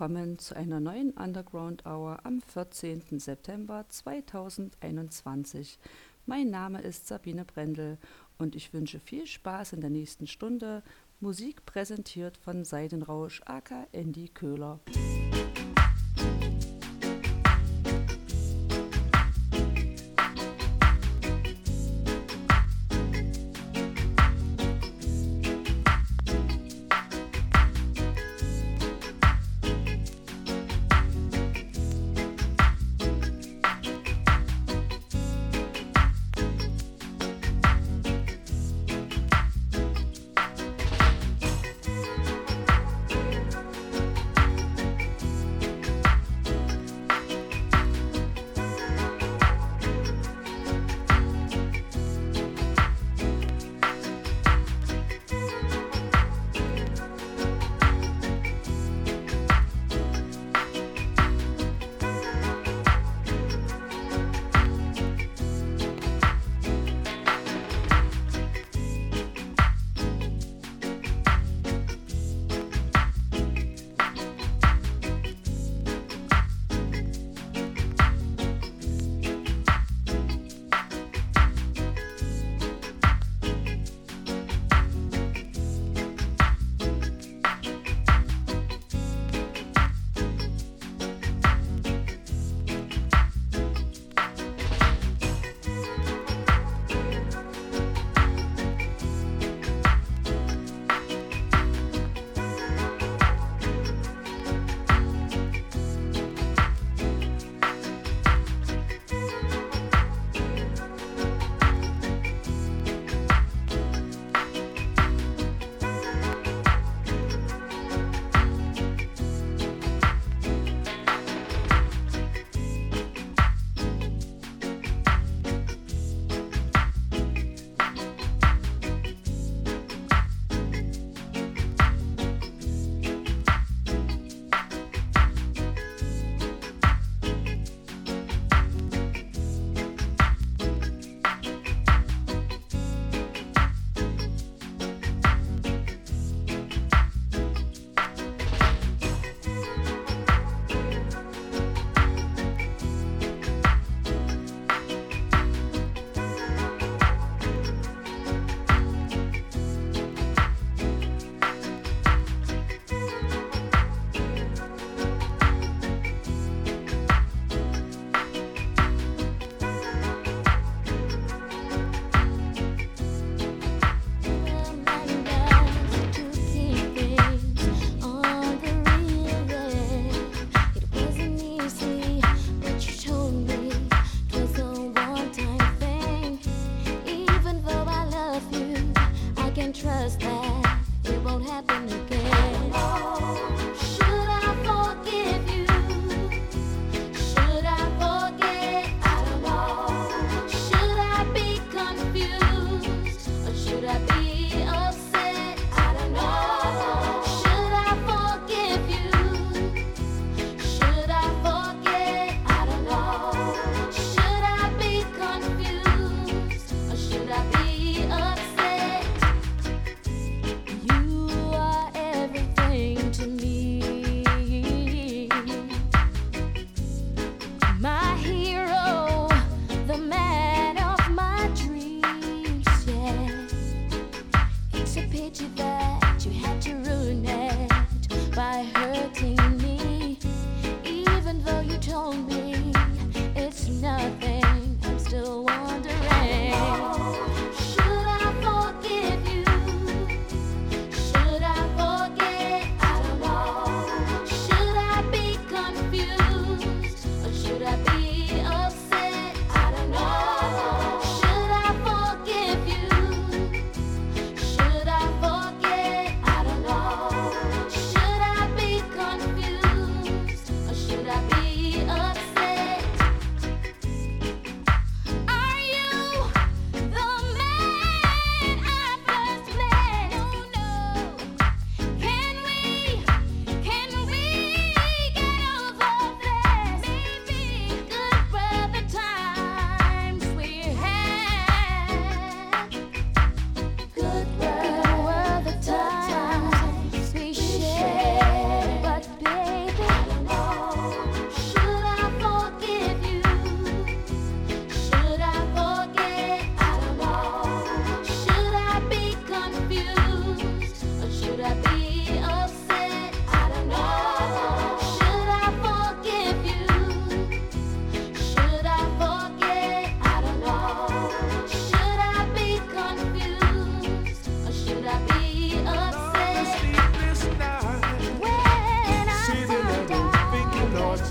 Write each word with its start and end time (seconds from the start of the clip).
Willkommen 0.00 0.38
zu 0.38 0.56
einer 0.56 0.80
neuen 0.80 1.10
Underground 1.10 1.84
Hour 1.84 2.20
am 2.24 2.40
14. 2.40 3.18
September 3.18 3.84
2021. 3.86 5.78
Mein 6.24 6.48
Name 6.48 6.80
ist 6.80 7.06
Sabine 7.06 7.44
Brendel 7.44 7.98
und 8.38 8.56
ich 8.56 8.72
wünsche 8.72 8.98
viel 8.98 9.26
Spaß 9.26 9.74
in 9.74 9.82
der 9.82 9.90
nächsten 9.90 10.26
Stunde. 10.26 10.82
Musik 11.20 11.66
präsentiert 11.66 12.38
von 12.38 12.64
Seidenrausch 12.64 13.42
aka 13.44 13.86
Andy 13.92 14.28
Köhler. 14.28 14.80
Should 14.90 15.29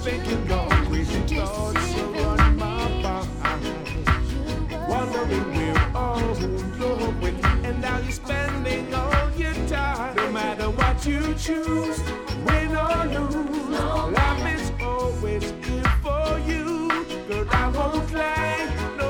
thinking 0.09 0.51
of 0.51 0.69
thoughts 1.29 1.99
on 2.25 2.57
my 2.57 2.89
mind. 3.03 3.65
Wondering 4.89 5.47
where 5.53 5.91
all 5.95 6.35
going, 6.79 7.37
and 7.65 7.79
now 7.81 7.99
you're 7.99 8.11
spending 8.11 8.93
all 8.93 9.29
your 9.37 9.53
time. 9.67 10.15
No 10.15 10.31
matter 10.31 10.69
what 10.71 11.05
you 11.05 11.21
choose, 11.35 11.99
win 12.45 12.75
or 12.75 13.05
lose, 13.15 13.79
life 14.19 14.45
is 14.55 14.71
always 14.81 15.51
good 15.67 15.87
for 16.03 16.39
you. 16.49 16.89
Girl, 17.27 17.47
I 17.51 17.67
won't 17.67 18.11
lie, 18.11 18.65
no 18.97 19.09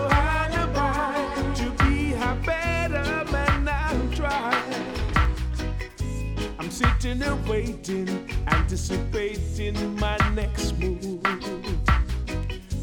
to 1.60 1.68
be 1.84 2.14
a 2.14 2.36
better 2.46 3.32
man. 3.32 3.70
I'm 3.70 4.12
trying. 4.12 4.86
I'm 6.60 6.70
sitting 6.70 7.22
and 7.22 7.48
waiting, 7.48 8.08
anticipating 8.70 9.96
my 9.96 10.16
next 10.36 10.78
move. 10.78 11.24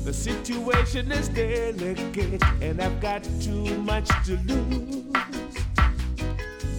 The 0.04 0.12
situation 0.12 1.12
is 1.12 1.28
delicate, 1.28 2.42
and 2.60 2.82
I've 2.82 3.00
got 3.00 3.22
too 3.40 3.78
much 3.82 4.08
to 4.24 4.36
lose. 4.48 5.56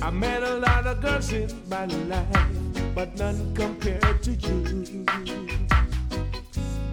I 0.01 0.09
met 0.09 0.43
a 0.43 0.55
lot 0.55 0.87
of 0.87 0.99
girls 0.99 1.31
in 1.31 1.49
my 1.69 1.85
life, 1.85 2.49
but 2.93 3.17
none 3.17 3.55
compared 3.55 4.21
to 4.23 4.31
you. 4.31 5.05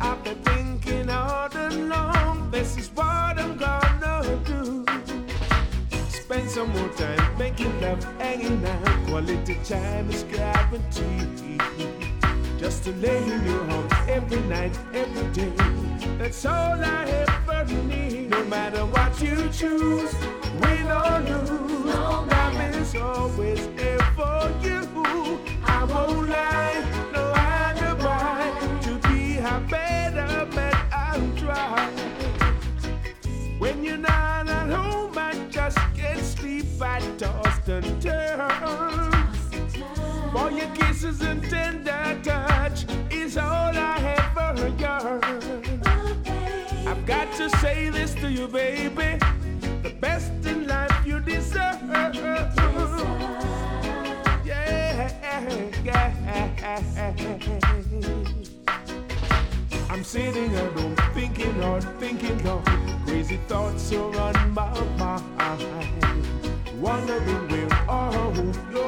I've 0.01 0.23
been 0.23 0.41
thinking 0.45 1.11
all 1.11 1.49
along, 1.53 2.53
this 2.53 2.77
is 2.79 2.91
what 2.91 3.41
I'm 3.41 3.57
gonna 3.57 4.41
do. 4.45 4.87
Spend 6.11 6.49
some 6.49 6.71
more 6.71 6.91
time 6.91 7.39
making 7.39 7.81
love, 7.81 8.05
hanging 8.21 8.65
out. 8.65 9.09
Quality 9.09 9.59
time 9.65 10.09
is 10.11 10.23
guaranteed. 10.23 12.04
Just 12.65 12.85
to 12.85 12.93
lay 12.93 13.23
in 13.23 13.45
your 13.45 13.71
arms 13.73 13.93
every 14.09 14.41
night, 14.45 14.75
every 14.95 15.29
day. 15.35 15.53
That's 16.17 16.47
all 16.47 16.83
I 16.83 17.05
ever 17.47 17.71
need. 17.83 18.31
No 18.31 18.43
matter 18.45 18.87
what 18.87 19.21
you 19.21 19.37
choose, 19.51 20.15
win 20.63 20.87
or 20.89 21.21
lose, 21.29 21.95
love 21.95 22.33
is 22.75 22.95
always 22.95 23.61
here 23.79 24.01
for 24.17 24.51
you. 24.63 24.81
I 25.63 25.85
won't 25.85 26.31
lie, 26.31 27.11
no 27.13 27.35
alibi 27.37 28.49
to 28.81 29.09
be 29.09 29.37
a 29.37 29.61
better 29.69 30.47
man. 30.57 30.75
I'm 30.91 31.37
trying. 31.37 31.99
When 33.59 33.85
you're 33.85 33.99
not 33.99 34.49
at 34.49 34.71
home, 34.71 35.13
I 35.19 35.35
just 35.51 35.77
can't 35.95 36.19
sleep. 36.19 36.65
I 36.81 37.01
toss 37.19 37.69
and 37.69 38.01
turn. 38.01 39.04
For 40.35 40.51
your 40.51 40.67
kisses 40.75 41.21
and 41.21 41.41
tender 41.49 42.19
touch 42.25 42.87
is 43.09 43.37
all 43.37 43.73
I 43.73 44.17
ever 44.19 44.69
yearn. 44.81 45.23
I've 46.89 47.07
got 47.07 47.33
to 47.35 47.49
say 47.59 47.89
this 47.89 48.15
to 48.17 48.29
you, 48.29 48.49
baby. 48.49 49.17
The 49.85 49.95
best 50.01 50.33
in 50.45 50.67
life 50.67 51.07
you 51.07 51.21
deserve. 51.21 51.79
Yeah, 54.45 55.09
yeah. 55.85 56.25
I'm 59.89 60.03
sitting 60.03 60.53
alone, 60.57 60.97
thinking 61.15 61.63
on, 61.63 61.81
thinking 62.01 62.45
on. 62.49 62.65
Crazy 63.07 63.39
thoughts 63.47 63.93
are 63.93 64.17
on 64.19 64.53
my 64.53 64.81
mind. 64.99 65.63
Wondering 66.81 67.49
where 67.49 67.89
all 67.89 68.35
your 68.73 68.84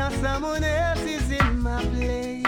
now 0.00 0.08
someone 0.22 0.64
else 0.64 1.02
is 1.02 1.30
in 1.30 1.60
my 1.60 1.84
place. 1.92 2.46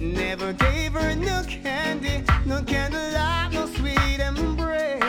Never 0.00 0.54
gave 0.54 0.92
her 0.94 1.14
no 1.14 1.42
candy, 1.46 2.24
no 2.46 2.62
candlelight, 2.62 3.52
no 3.52 3.66
sweet 3.66 4.18
embrace. 4.18 5.02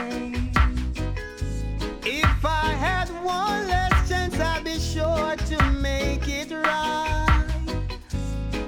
If 2.03 2.41
I 2.43 2.67
had 2.87 3.07
one 3.23 3.69
last 3.69 4.09
chance, 4.09 4.37
I'd 4.37 4.65
be 4.65 4.77
sure 4.77 5.37
to 5.51 5.57
make 5.71 6.27
it 6.27 6.51
right. 6.51 7.45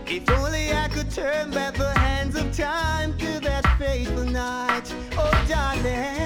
If 0.08 0.30
only 0.30 0.72
I 0.72 0.88
could 0.88 1.12
turn 1.12 1.52
back 1.52 1.74
the 1.74 1.92
hands 2.00 2.38
of 2.38 2.56
time 2.56 3.18
to 3.18 3.40
that 3.42 3.66
fateful 3.78 4.24
night. 4.24 4.88
Oh, 5.18 5.46
darling, 5.50 6.17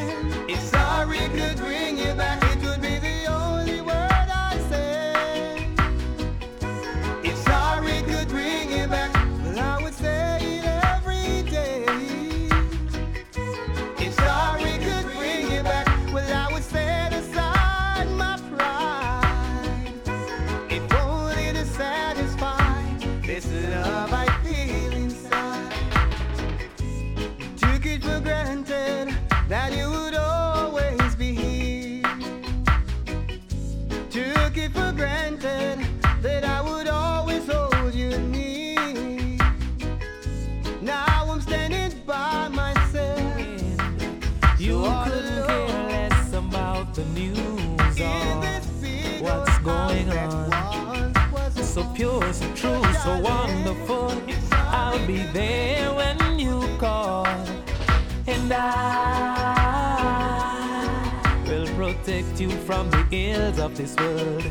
you 62.41 62.49
from 62.61 62.89
the 62.89 63.05
ills 63.11 63.59
of 63.59 63.77
this 63.77 63.95
world, 63.97 64.43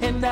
and 0.00 0.24
I 0.24 0.28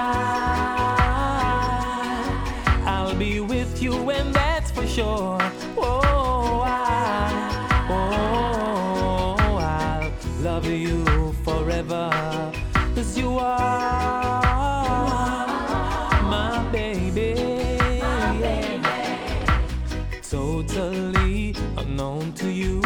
I'll 2.86 3.16
be 3.16 3.40
with 3.40 3.82
you, 3.82 4.10
and 4.10 4.32
that's 4.32 4.70
for 4.70 4.86
sure. 4.86 5.40
Oh, 5.76 6.62
I, 6.64 7.88
oh, 7.90 9.34
I'll 9.58 10.12
love 10.40 10.66
you 10.66 11.32
forever, 11.42 12.12
cause 12.94 13.18
you 13.18 13.38
are 13.38 14.40
my 16.22 16.64
baby. 16.70 17.34
Totally 20.22 21.56
unknown 21.76 22.32
to 22.34 22.48
you, 22.48 22.80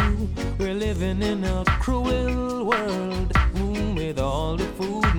we're 0.57 0.73
living 0.73 1.21
in 1.21 1.43
a 1.43 1.63
cruel 1.79 2.65
world 2.65 3.34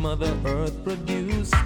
Mother 0.07 0.39
Earth 0.45 0.85
produced. 0.85 1.57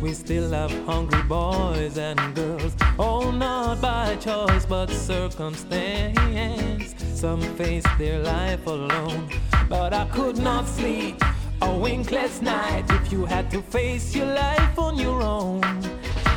We 0.00 0.14
still 0.14 0.52
have 0.52 0.70
hungry 0.86 1.24
boys 1.24 1.98
and 1.98 2.32
girls, 2.32 2.76
oh, 2.96 3.32
not 3.32 3.80
by 3.80 4.14
choice 4.14 4.64
but 4.64 4.88
circumstance. 4.88 6.94
Some 7.18 7.40
face 7.56 7.82
their 7.98 8.20
life 8.20 8.64
alone, 8.68 9.28
but 9.68 9.92
I 9.92 10.04
could 10.10 10.38
not 10.38 10.68
sleep 10.68 11.20
a 11.60 11.76
winkless 11.76 12.40
night 12.40 12.84
if 12.88 13.10
you 13.10 13.24
had 13.24 13.50
to 13.50 13.60
face 13.62 14.14
your 14.14 14.26
life 14.26 14.78
on 14.78 14.96
your 14.96 15.20
own. 15.20 15.64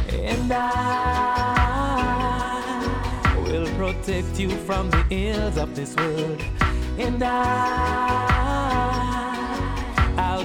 And 0.09 0.51
I 0.51 0.65
will 3.45 3.67
protect 3.75 4.39
you 4.39 4.49
from 4.65 4.89
the 4.89 5.05
ills 5.11 5.57
of 5.57 5.75
this 5.75 5.95
world. 5.95 6.41
And 6.97 7.21
I, 7.21 8.30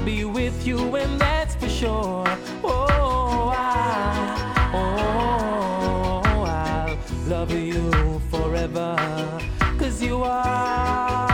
be 0.07 0.25
with 0.25 0.65
you, 0.65 0.95
and 0.95 1.21
that's 1.21 1.57
for 1.57 1.69
sure. 1.69 2.25
Oh, 2.63 3.53
I, 3.53 4.71
oh, 4.73 6.23
I'll 6.45 6.97
love 7.29 7.51
you 7.51 7.91
forever. 8.31 8.97
Cause 9.77 10.01
you 10.01 10.23
are 10.23 11.27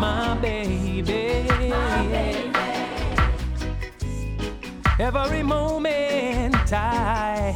my 0.00 0.36
baby. 0.42 1.72
Every 4.98 5.44
moment 5.44 6.72
I 6.72 7.54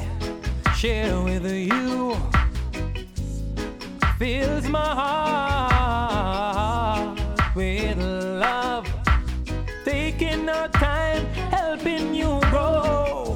share 0.76 1.20
with 1.20 1.44
you 1.50 2.16
fills 4.16 4.68
my 4.68 4.78
heart 4.78 5.53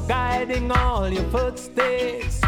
guiding 0.08 0.70
all 0.72 1.08
your 1.12 1.24
footsteps. 1.24 2.40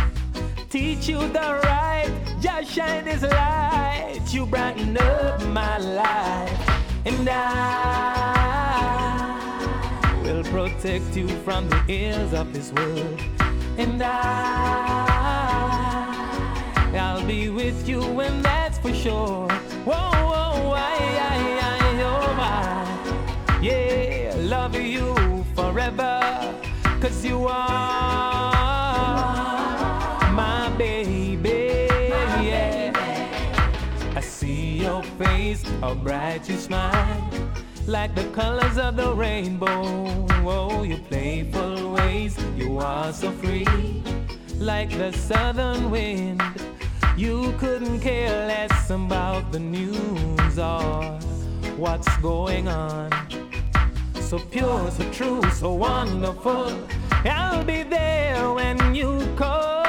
Teach 0.71 1.09
you 1.09 1.19
the 1.19 1.61
right, 1.64 2.11
just 2.40 2.73
shine 2.73 3.05
His 3.05 3.23
light. 3.23 4.23
You 4.31 4.47
brighten 4.47 4.97
up 4.97 5.45
my 5.49 5.76
life, 5.79 6.71
and 7.05 7.29
I 7.31 8.40
will 10.23 10.43
protect 10.45 11.14
you 11.17 11.29
from 11.45 11.69
the 11.69 11.85
ills 11.88 12.33
of 12.33 12.52
this 12.55 12.73
world. 12.73 13.21
And 13.76 14.02
I, 14.02 14.17
I'll 16.95 17.26
be 17.26 17.50
with 17.50 17.87
you, 17.87 18.21
and 18.21 18.43
that's 18.43 18.79
for 18.79 18.95
sure. 18.95 19.49
Whoa, 19.85 20.11
whoa, 20.29 20.73
I, 20.73 20.97
I, 21.29 21.59
I, 21.62 22.02
oh, 22.02 22.37
I, 22.40 23.61
yeah, 23.62 24.35
love 24.38 24.75
you 24.75 25.20
cause 27.00 27.25
you 27.25 27.47
are 27.47 28.52
my 30.33 30.71
baby, 30.76 31.88
yeah. 32.45 32.92
I 34.14 34.21
see 34.21 34.83
your 34.83 35.02
face, 35.19 35.62
how 35.80 35.95
bright 35.95 36.47
you 36.49 36.57
smile, 36.59 37.30
like 37.87 38.14
the 38.14 38.25
colors 38.33 38.76
of 38.76 38.97
the 38.97 39.14
rainbow. 39.14 40.26
Oh, 40.45 40.83
your 40.83 40.99
playful 40.99 41.92
ways, 41.92 42.37
you 42.57 42.78
are 42.78 43.12
so 43.12 43.30
free, 43.30 43.66
like 44.59 44.90
the 44.90 45.12
southern 45.12 45.90
wind. 45.90 46.42
You 47.16 47.54
couldn't 47.59 48.00
care 48.00 48.47
less 48.47 48.90
about 48.90 49.52
the 49.52 49.61
news 49.61 50.59
or 50.59 51.19
what's 51.76 52.14
going 52.19 52.69
on. 52.69 53.11
So 54.30 54.38
pure, 54.38 54.88
so 54.92 55.10
true, 55.10 55.42
so 55.50 55.72
wonderful. 55.72 56.72
I'll 57.25 57.64
be 57.64 57.82
there 57.82 58.52
when 58.52 58.94
you 58.94 59.26
call. 59.34 59.79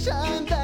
Sunshine 0.00 0.59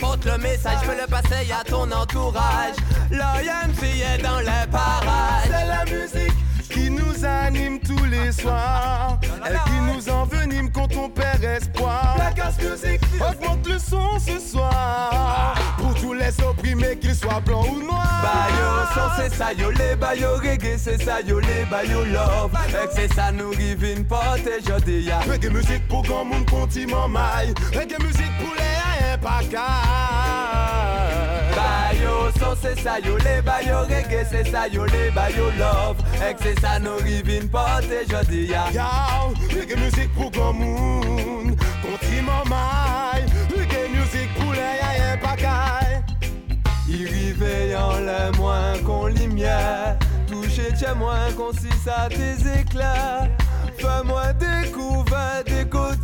apporte 0.00 0.24
le 0.24 0.38
message, 0.38 0.78
fais 0.82 1.00
le 1.00 1.06
passer 1.06 1.52
à 1.52 1.62
ton 1.64 1.90
entourage. 1.90 2.76
L'IMC 3.10 3.82
est 3.84 4.22
dans 4.22 4.38
les 4.40 4.66
parages. 4.70 5.44
C'est 5.44 5.66
la 5.66 5.84
musique 5.84 6.34
qui 6.70 6.90
nous 6.90 7.24
anime 7.24 7.80
tous 7.80 8.04
les 8.06 8.32
soirs. 8.32 9.18
Elle 9.44 9.58
qui 9.66 9.80
nous 9.94 10.08
envenime 10.08 10.70
quand 10.70 10.94
on 10.96 11.08
perd 11.08 11.42
espoir. 11.44 12.16
La 12.18 12.32
casse 12.32 12.58
musique 12.58 13.00
augmente 13.20 13.66
le 13.66 13.78
son 13.78 14.18
ce 14.18 14.38
soir. 14.38 15.54
Pour 15.78 15.94
tous 15.94 16.14
les 16.14 16.32
opprimés, 16.42 16.96
qu'ils 16.98 17.14
soient 17.14 17.40
blancs 17.40 17.66
ou 17.70 17.82
noirs. 17.82 18.22
Bayo 18.22 18.70
son 18.94 19.22
c'est 19.22 19.34
ça 19.34 19.52
yo 19.52 19.70
les 19.70 19.96
bayo 19.96 20.36
reggae 20.36 20.76
c'est 20.78 21.02
ça 21.02 21.20
yo 21.20 21.40
les 21.40 21.64
bayo 21.70 22.04
love 22.04 22.52
Et 22.68 22.88
c'est 22.94 23.12
ça 23.14 23.32
nous 23.32 23.50
rivine 23.50 24.04
porte 24.04 24.48
jodi 24.66 25.02
ya 25.02 25.20
Reggae 25.20 25.50
musique 25.50 25.86
pour 25.88 26.02
grand 26.02 26.24
monde 26.24 26.48
continent 26.48 27.08
maille. 27.08 27.54
Reggae 27.74 27.98
musique 28.02 28.38
pour 28.38 28.49
pakay. 29.30 30.90
Bayo 31.56 32.14
son 32.38 32.54
c'est 32.62 32.78
ça 32.80 32.98
yo 33.00 33.16
les 33.18 33.42
bayo 33.42 33.80
reggae 33.82 34.26
c'est 34.30 34.46
ça 34.50 34.68
yo 34.68 34.84
les 34.86 35.10
bayo 35.10 35.50
love 35.58 35.98
Et 36.20 36.34
c'est 36.42 36.58
ça 36.60 36.78
nous 36.78 36.96
rivine 36.96 37.48
porte 37.48 37.92
jodi 38.10 38.46
ya 38.46 38.64
reggae 39.54 39.76
musique 39.76 40.12
pour 40.14 40.30
grand 40.30 40.52
monde 40.52 41.56
continent 41.82 42.44
maille. 42.48 43.26
Reggae 43.50 43.88
musique 43.94 44.32
pour 44.38 44.52
les 44.52 45.18
pakay. 45.22 46.02
Il 46.88 47.06
rive 47.06 47.76
en 47.78 47.98
le 47.98 48.36
moins 48.36 48.76
qu'on 48.84 49.06
lumière 49.06 49.96
Toucher 50.26 50.74
chez 50.78 50.92
moins 50.94 51.30
qu'on 51.36 51.52
si 51.52 51.70
ça 51.84 52.08
tes 52.08 52.60
éclats 52.60 53.28
Fais-moi 53.78 54.32
découvrir 54.32 55.44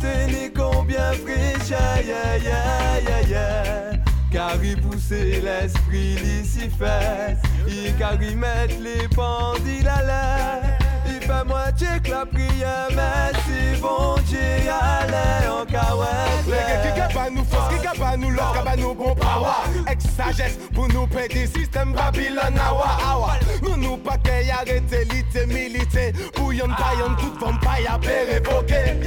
côtés 0.07 0.31
ni 0.31 0.51
combien 0.51 1.13
friche 1.13 1.71
aïe 1.71 2.11
aïe 2.11 2.47
aïe 2.47 3.07
aïe 3.07 3.35
aïe 3.35 3.99
Car 4.31 4.63
il 4.63 4.79
pousse 4.81 5.09
l'esprit 5.09 6.15
Lucifer. 6.15 7.35
Il 7.67 7.95
car 7.97 8.21
il 8.21 8.37
met 8.37 8.67
les 8.81 9.07
pendules 9.07 9.87
à 9.87 10.03
l'air. 10.03 10.77
Il 11.07 11.21
fait 11.21 11.43
moitié 11.45 11.87
que 12.03 12.11
la 12.11 12.25
prière 12.25 12.89
Merci 12.89 13.81
bon 13.81 14.15
Dieu 14.25 14.39
allez 14.69 15.47
en 15.47 15.61
Reggae 15.61 16.81
qui 16.83 16.89
caouette 16.89 16.95
capable 16.95 17.35
nous 17.35 17.45
force, 17.45 17.73
qui 17.73 17.81
capable 17.81 18.21
nous 18.21 18.29
l'or, 18.31 18.53
capable 18.53 18.81
nous 18.81 18.93
bon 18.93 19.15
power 19.15 19.83
Ex-sagesse 19.89 20.57
pour 20.73 20.87
nous 20.89 21.07
péter 21.07 21.47
système 21.47 21.93
Babylone 21.93 22.59
awa 22.59 22.97
awa 23.09 23.33
Nous 23.61 23.77
nous 23.77 23.97
pas 23.97 24.17
qu'à 24.17 24.59
arrêter 24.59 25.05
l'ité 25.11 25.45
milité 25.45 26.13
Pour 26.33 26.53
yon 26.53 26.67
taillon 26.67 27.15
toute 27.19 27.39
vampire 27.39 27.99
père 28.01 28.35
évoqué 28.35 28.99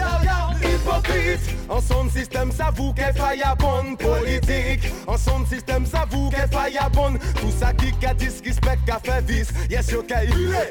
Hypocrite 0.62 1.40
En 1.68 1.80
son 1.80 2.08
système 2.10 2.52
ça 2.52 2.70
vous 2.74 2.92
qu'est 2.92 3.12
faille 3.16 3.42
à 3.42 3.54
bonne 3.54 3.96
politique. 3.96 4.90
En 5.06 5.16
son 5.16 5.44
système 5.46 5.86
ça 5.86 6.04
vous 6.10 6.30
qu'est 6.30 6.52
faille 6.52 6.78
à 6.78 6.88
bonne. 6.88 7.18
Tout 7.40 7.52
ça 7.58 7.72
qui 7.72 7.92
a 8.06 8.14
disrespect 8.14 8.78
qu'a 8.86 8.98
fait 8.98 9.24
vice. 9.26 9.48
Yes 9.70 9.92
ok. 9.94 10.12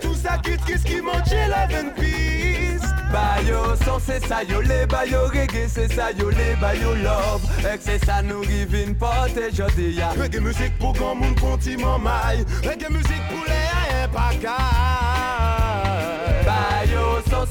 Tout 0.01 0.15
ça 0.15 0.37
qui 0.37 0.57
qui 0.65 0.81
qui 0.83 1.01
mange 1.01 1.31
la 1.47 1.67
veine 1.67 1.91
peace 1.95 2.87
Bayo 3.11 3.75
son 3.83 3.99
c'est 4.05 4.23
ça 4.27 4.43
yo 4.43 4.61
les 4.61 4.85
bayo 4.85 5.25
reggae 5.33 5.67
c'est 5.67 5.91
ça 5.91 6.11
yo 6.11 6.29
les 6.29 6.55
bayo 6.61 6.93
love. 6.95 7.41
Et 7.61 7.77
que 7.77 7.83
c'est 7.83 8.05
ça 8.05 8.21
nous 8.21 8.41
rivine 8.41 8.95
porte 8.95 9.39
jodi 9.53 9.95
ya. 9.95 10.09
Reggae 10.09 10.39
musique 10.39 10.77
pour 10.77 10.93
grand 10.93 11.15
monde 11.15 11.39
continent 11.39 11.97
maille. 11.97 12.45
Reggae 12.63 12.89
musique 12.91 13.27
pour 13.29 13.43
les 13.47 13.53
haïens 13.53 14.09
pakay 14.09 14.47
Bayo 14.49 14.57
son 14.89 15.08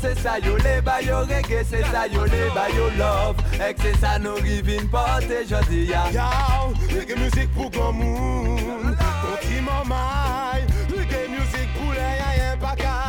c'est 0.01 0.19
ça 0.19 0.39
yo 0.39 0.57
les 0.57 0.81
bayo 0.81 1.21
reggae 1.21 1.65
c'est 1.69 1.85
ça 1.87 2.07
yo 2.07 2.25
les 2.25 2.51
bayo 2.55 2.91
love. 2.97 3.37
Et 3.55 3.75
c'est 3.81 3.97
ça 3.99 4.19
nous 4.19 4.35
rivine 4.35 4.89
porte 4.89 5.31
jodi 5.49 5.87
ya. 5.87 6.05
Yow, 6.13 6.75
reggae 6.95 7.17
musique 7.19 7.53
pour 7.55 7.71
grand 7.71 7.93
monde. 7.93 8.97
Continent 9.23 9.85
maille 9.87 10.67
Reggae 10.91 11.29
musique 11.31 11.73
pour 11.77 11.93
les 11.93 11.99
haïens 11.99 12.57
pakay 12.61 13.08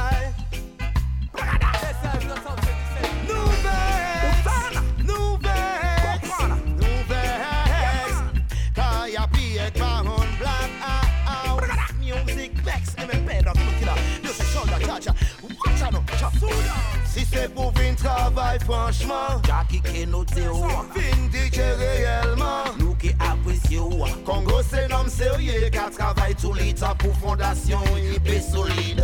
Si 17.05 17.25
c'est 17.31 17.53
pour 17.53 17.71
vin 17.71 17.93
travail 17.95 18.59
franchement 18.65 19.41
Jackie 19.45 19.81
qui 19.81 20.05
nous 20.05 20.25
théo 20.25 20.65
Vindiquer 20.95 21.73
réellement 21.77 22.65
Nous 22.77 22.93
qui 22.95 23.11
apprécions 23.19 23.89
Congo 24.25 24.61
c'est 24.69 24.87
l'homme 24.89 25.09
sérieux 25.09 25.69
Qu'à 25.71 25.89
travail 25.89 26.35
tout 26.35 26.53
l'état 26.53 26.93
pour 26.99 27.15
fondation 27.17 27.79
IP 27.97 28.41
solide. 28.41 29.03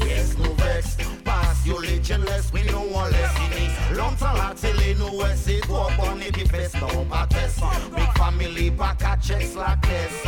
Yes, 0.00 0.36
nous 0.38 0.54
vex 0.56 0.96
Pass 1.24 1.64
your 1.66 1.80
legionless, 1.80 2.52
we 2.52 2.64
no 2.72 2.80
one 2.80 3.12
less 3.12 3.36
in 3.36 3.64
it 3.64 3.96
Longtemps 3.96 4.32
la 4.34 4.54
télé 4.54 4.96
nous 4.98 5.18
ouais 5.18 5.26
eh, 5.32 5.36
c'est 5.36 5.60
trop 5.60 5.88
bon 5.96 6.18
et 6.26 6.32
puis 6.32 6.46
fest 6.48 6.76
non 6.80 7.04
pas 7.04 7.26
test 7.28 7.60
Big 7.94 8.18
family 8.18 8.70
pas 8.70 8.94
qu'à 8.98 9.16
checks 9.20 9.54
la 9.56 9.76
caisse 9.76 10.19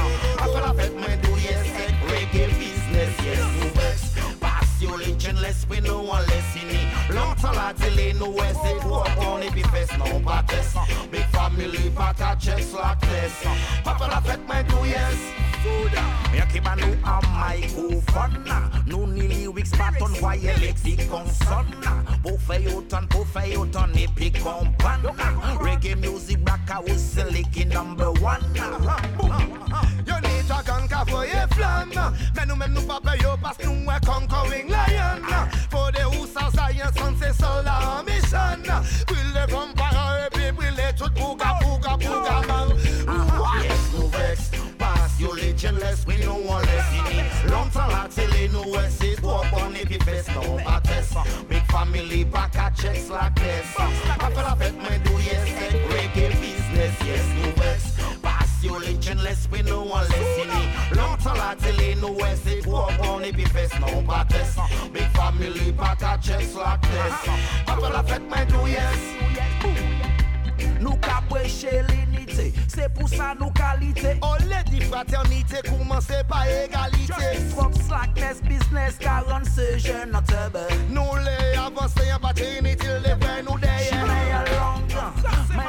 Ouais 7.82 8.52
c'est 8.62 8.78
trop 8.78 9.02
bon 9.16 9.38
et 9.42 9.50
puis 9.50 9.62
fest 9.64 9.92
non 9.98 10.20
pas 10.20 10.44
test 10.46 10.76
Big 11.10 11.24
family 11.32 11.90
pas 11.90 12.14
qu'à 12.16 12.36
checks 12.36 12.72
la 12.72 12.94
caisse 12.94 13.44
Après 13.84 14.08
la 14.08 14.20
fête 14.20 14.40
moi 14.46 14.62
do 14.62 14.84
yes 14.84 15.42
Y'a 16.34 16.46
qui 16.46 16.60
ba 16.60 16.74
nou 16.76 16.94
an 17.06 17.22
microphone 17.38 18.46
Nou 18.86 19.06
ni 19.06 19.28
lyrics 19.28 19.74
baton 19.78 20.14
voye 20.20 20.54
leksik 20.58 21.04
konson 21.10 21.70
Pou 22.22 22.38
fè 22.46 22.60
yo 22.64 22.80
ton, 22.90 23.06
pou 23.10 23.26
fè 23.34 23.48
yo 23.52 23.66
ton 23.74 23.94
epi 23.98 24.32
kompan 24.40 25.06
Reggae 25.62 25.94
music 25.96 26.42
black 26.44 26.68
house 26.70 27.14
seleki 27.14 27.66
number 27.66 28.10
one 28.22 28.42
dragon 30.52 30.88
ka 30.88 31.04
voye 31.04 31.46
flam 31.54 31.90
Men 32.36 32.48
nou 32.48 32.56
men 32.56 32.74
nou 32.74 32.84
pa 32.88 32.98
pe 33.00 33.16
yo 33.22 33.36
pas 33.40 33.56
nou 33.64 33.88
e 33.88 33.98
conquering 34.04 34.68
lion. 34.68 35.24
For 35.72 35.92
the 35.92 36.04
ou 36.12 36.26
sa 36.26 36.50
zayen 36.50 36.92
son 36.98 37.16
se 37.20 37.32
sol 37.40 37.64
la 37.64 38.02
mission. 38.04 38.60
Brille 39.08 39.44
vampire 39.48 40.26
e 40.26 40.28
pi 40.36 40.50
brille 40.52 40.88
tout 40.98 41.12
bouga 41.16 41.56
bouga 41.62 41.96
bouga 41.96 42.36
man? 42.48 42.76
Yes, 43.62 43.84
nou 43.94 44.08
vex? 44.12 44.50
Pass 44.78 45.18
yo 45.20 45.32
legionless, 45.32 46.06
we 46.06 46.16
no 46.24 46.34
one 46.34 46.64
less. 46.66 46.92
In 46.98 47.18
it 47.18 47.50
Longtemps 47.50 47.88
la 47.88 48.08
télé 48.08 48.48
nou 48.52 48.76
wè 48.76 48.88
se 48.90 49.14
trop 49.20 49.46
bon 49.52 49.76
epi 49.76 49.98
fes 50.04 50.28
non 50.34 50.60
pa 50.66 50.80
test. 50.84 51.16
Big 51.48 51.64
family 51.72 52.24
pa 52.24 52.48
checks 52.74 53.08
la 53.10 53.30
caisse 53.30 53.76
Après 54.18 54.42
la 54.42 54.56
fête 54.56 54.76
mwen 54.76 55.02
do 55.04 55.18
yes, 55.20 55.48
reggae 55.90 56.28
business 56.40 56.94
Yes, 57.06 57.26
nou 57.38 57.52
vex 57.56 57.61
Legionless, 59.02 59.50
we 59.50 59.62
no 59.62 59.82
one 59.82 60.08
less 60.08 60.38
in 60.38 60.48
it 60.48 60.96
Longtemps 60.96 61.34
la 61.34 61.56
télé 61.56 61.96
nou 61.98 62.14
wè 62.20 62.36
se 62.38 62.60
trop 62.62 62.92
bon 63.00 63.24
epi 63.26 63.42
fes 63.50 63.72
non 63.82 64.04
pa 64.06 64.22
test 64.30 64.60
Big 64.94 65.08
family 65.16 65.72
pa 65.74 65.96
ka 65.98 66.16
checks 66.22 66.54
la 66.54 66.78
caisse 66.78 67.26
Après 67.66 67.90
la 67.90 68.02
fête 68.04 68.22
mwen 68.30 68.46
do 68.46 68.62
yes 68.70 69.02
Nou 70.80 70.94
ka 71.02 71.20
breche 71.28 71.66
l'unité, 71.88 72.52
c'est 72.68 72.92
pour 72.92 73.08
ça 73.08 73.34
nous 73.38 73.50
qualité. 73.50 74.18
Olè 74.22 74.62
di 74.70 74.80
fraternité 74.80 75.62
koumanse 75.68 76.22
pa 76.28 76.46
egalite 76.46 77.14
Fuck 77.54 77.74
slackness, 77.86 78.40
business, 78.42 78.98
car 78.98 79.24
on 79.28 79.44
se 79.44 79.78
jeune 79.78 80.14
en 80.14 80.22
tebe. 80.22 80.62
Nou 80.90 81.18
le 81.22 81.58
avanse 81.58 82.06
yon 82.06 82.22
batini 82.22 82.76
til 82.76 83.02
le 83.02 83.18
vre 83.18 83.42
nou 83.42 83.58
deye 83.58 83.91
Mais 83.91 83.91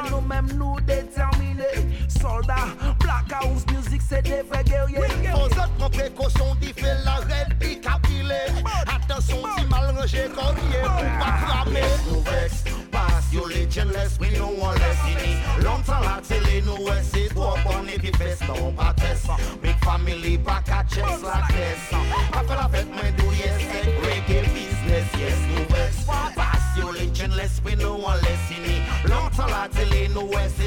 long, 0.09 0.21
mais 0.21 0.41
nous 0.41 0.47
même 0.47 0.57
nous 0.57 0.79
déterminés. 0.81 1.97
Soldats, 2.07 2.71
black 2.99 3.31
house 3.31 3.65
music, 3.71 4.01
c'est 4.07 4.21
des 4.21 4.41
vrais 4.49 4.63
guerriers. 4.63 5.33
Ozot 5.33 5.71
pran 5.77 5.89
prekosyon 5.89 6.55
di 6.61 6.71
fe 6.77 6.91
la 7.03 7.15
red 7.25 7.55
pi 7.59 7.79
kapile 7.81 8.37
Atensyon 8.85 9.47
si 9.55 9.65
mal 9.71 9.89
range 9.95 10.27
korye 10.35 10.81
pou 10.85 11.09
pa 11.19 11.31
krame 11.41 11.83
nou 12.05 12.21
vex 12.27 12.63
Pass 12.93 13.31
yo 13.33 13.47
legionless, 13.49 14.19
we 14.19 14.29
no 14.37 14.51
one 14.53 14.77
less 14.77 15.01
in 15.09 15.19
it 15.25 15.63
Longtemps 15.65 16.05
la 16.05 16.19
télé 16.27 16.61
nou 16.67 16.85
wè 16.85 16.99
se 17.09 17.25
trop 17.33 17.57
bon 17.65 17.89
epi 17.95 18.13
fes 18.19 18.43
non 18.47 18.75
pa 18.77 18.91
test 19.01 19.31
Big 19.63 19.77
family 19.83 20.37
pa 20.37 20.61
ka 20.67 20.83
la 21.23 21.41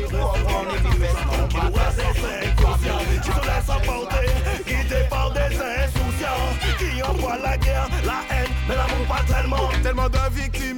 comprendre 0.03 0.73
les 0.73 0.91
vivessements 0.91 1.49
qui 1.49 1.57
nous 1.57 1.73
raisissent 1.73 2.27
inconscients 2.45 3.05
Qui 3.23 3.31
se 3.31 3.47
laissent 3.47 3.71
emporter, 3.71 4.27
guidés 4.67 5.07
par 5.09 5.31
des 5.33 5.41
insouciants 5.41 6.47
Qui 6.79 7.03
envoient 7.03 7.39
la 7.39 7.57
guerre, 7.59 7.89
la 8.05 8.35
haine, 8.35 8.53
mais 8.69 8.75
l'amour 8.75 9.07
pas 9.09 9.33
tellement 9.33 9.69
Tellement 9.83 10.09
de 10.09 10.35
victimes. 10.35 10.76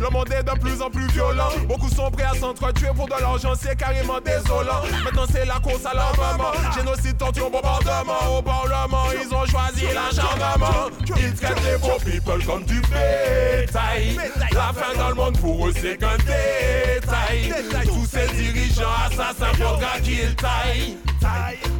Le 0.00 0.08
monde 0.10 0.32
est 0.32 0.42
de 0.42 0.58
plus 0.58 0.80
en 0.82 0.90
plus 0.90 1.06
violent. 1.08 1.50
Beaucoup 1.68 1.88
sont 1.88 2.10
prêts 2.10 2.24
à 2.24 2.34
s'entretuer 2.34 2.88
pour 2.94 3.06
de 3.06 3.14
l'argent, 3.20 3.52
c'est 3.60 3.76
carrément 3.76 4.20
désolant. 4.20 4.80
Maintenant, 5.04 5.26
c'est 5.30 5.44
la 5.44 5.58
course 5.60 5.84
à 5.84 5.94
l'armement. 5.94 6.52
Génocide, 6.74 7.16
torture, 7.18 7.50
bombardement. 7.50 8.38
Au 8.38 8.42
Parlement, 8.42 9.04
ils 9.12 9.34
ont 9.34 9.46
choisi 9.46 9.84
l'acharnement. 9.94 10.90
Ils 11.16 11.34
traitent 11.34 11.62
les 11.64 11.78
pauvres 11.78 12.04
people 12.04 12.44
comme 12.44 12.64
du 12.64 12.80
bétail. 12.80 14.16
La 14.52 14.72
fin 14.72 14.96
dans 14.98 15.08
le 15.10 15.14
monde 15.14 15.38
pour 15.38 15.68
eux, 15.68 15.72
c'est 15.74 15.96
qu'un 15.96 16.16
détail. 16.18 17.52
Tous 17.86 18.06
ces 18.06 18.32
dirigeants 18.34 18.88
assassins, 19.06 19.52
faudra 19.54 19.98
qu'ils 20.02 20.34
taillent. 20.36 20.96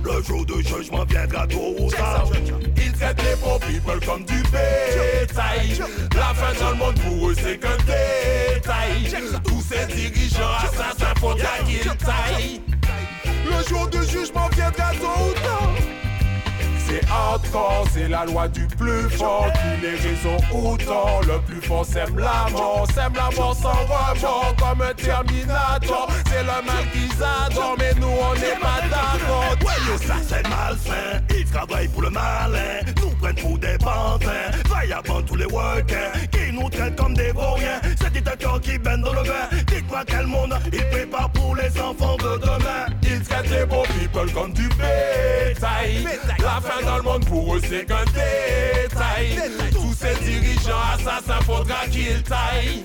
Le 0.04 0.22
jour 0.22 0.44
de 0.44 0.60
jugement 0.62 1.04
viendra 1.04 1.46
tôt 1.46 1.74
ou 1.78 1.90
tard. 1.90 2.28
Ils 2.76 2.92
traitent 2.92 3.22
les 3.22 3.36
pauvres 3.36 3.60
people 3.60 4.00
comme 4.06 4.24
du 4.24 4.42
bétail. 4.44 5.80
La 6.14 6.34
fin 6.34 6.52
dans 6.60 6.70
le 6.70 6.76
monde 6.76 7.00
pour 7.00 7.30
eux, 7.30 7.34
c'est 7.34 7.58
qu'un 7.58 7.76
détail. 7.78 9.40
Tous 9.44 9.62
ces 9.62 9.86
dirigeants 9.86 10.54
assassins, 10.58 11.14
faudra 11.18 11.58
qu'ils 11.66 11.96
taillent. 11.96 12.60
Le 13.44 13.68
jour 13.68 13.88
du 13.88 14.02
jugement 14.04 14.48
viendra 14.54 14.92
tôt 14.92 15.30
ou 15.30 15.32
tard. 15.42 15.74
C'est 16.90 17.08
hardcore, 17.08 17.84
c'est 17.92 18.08
la 18.08 18.24
loi 18.24 18.48
du 18.48 18.66
plus 18.66 19.08
fort 19.10 19.46
qui 19.52 19.80
les 19.80 19.94
raisons 19.94 20.36
autant. 20.52 21.20
Le 21.20 21.38
plus 21.46 21.60
fort 21.60 21.86
sème 21.86 22.18
la 22.18 22.50
mort, 22.50 22.84
sème 22.92 23.12
la 23.14 23.30
mort 23.36 23.54
sans 23.54 23.70
remords 23.84 24.54
comme 24.58 24.82
un 24.82 24.92
Terminator. 24.94 26.08
C'est 26.26 26.42
le 26.42 26.66
mal 26.66 26.84
qu'ils 26.92 27.22
adorent, 27.22 27.76
mais 27.78 27.94
nous 28.00 28.08
on 28.08 28.34
n'est 28.34 28.58
pas 28.60 28.80
d'accord. 28.90 29.56
Ouais, 29.64 29.78
yo, 29.86 29.98
ça 29.98 30.16
c'est 30.26 30.42
malsain. 30.48 31.20
Ils 31.30 31.44
travaillent 31.44 31.88
pour 31.88 32.02
le 32.02 32.10
malin, 32.10 32.80
nous 33.00 33.10
prennent 33.20 33.36
pour 33.36 33.56
des 33.58 33.78
pantins. 33.78 34.50
Vaille 34.68 34.92
avant 34.92 35.22
tous 35.22 35.36
les 35.36 35.46
workers 35.46 36.12
qui 36.32 36.52
nous 36.52 36.68
traitent 36.70 36.96
comme 36.96 37.14
des 37.14 37.30
vauriens. 37.30 37.80
C'est 38.00 38.12
dictateur 38.12 38.60
qui 38.60 38.78
baigne 38.78 39.02
dans 39.02 39.12
le 39.12 39.22
vin. 39.22 39.48
Dites-moi 39.68 40.02
quel 40.08 40.26
monde 40.26 40.58
il 40.72 40.84
prépare 40.86 41.30
pour 41.30 41.54
les 41.54 41.80
enfants 41.80 42.16
de 42.16 42.38
demain. 42.38 42.86
Ils 43.04 43.22
traitent 43.22 43.50
les 43.50 43.64
beaux 43.64 43.84
people 43.98 44.32
comme 44.32 44.52
du 44.52 44.68
bétail. 44.70 46.04
La 46.38 46.60
fin 46.60 46.79
dans 46.84 46.96
le 46.96 47.02
monde 47.02 47.24
pour 47.26 47.56
eux 47.56 47.60
c'est 47.68 47.84
qu'un 47.86 48.04
détail. 48.04 49.50
Tous 49.72 49.94
ces 49.94 50.14
dirigeants 50.24 50.84
assassins 50.94 51.40
faudra 51.44 51.86
qu'ils 51.90 52.22
taillent. 52.22 52.84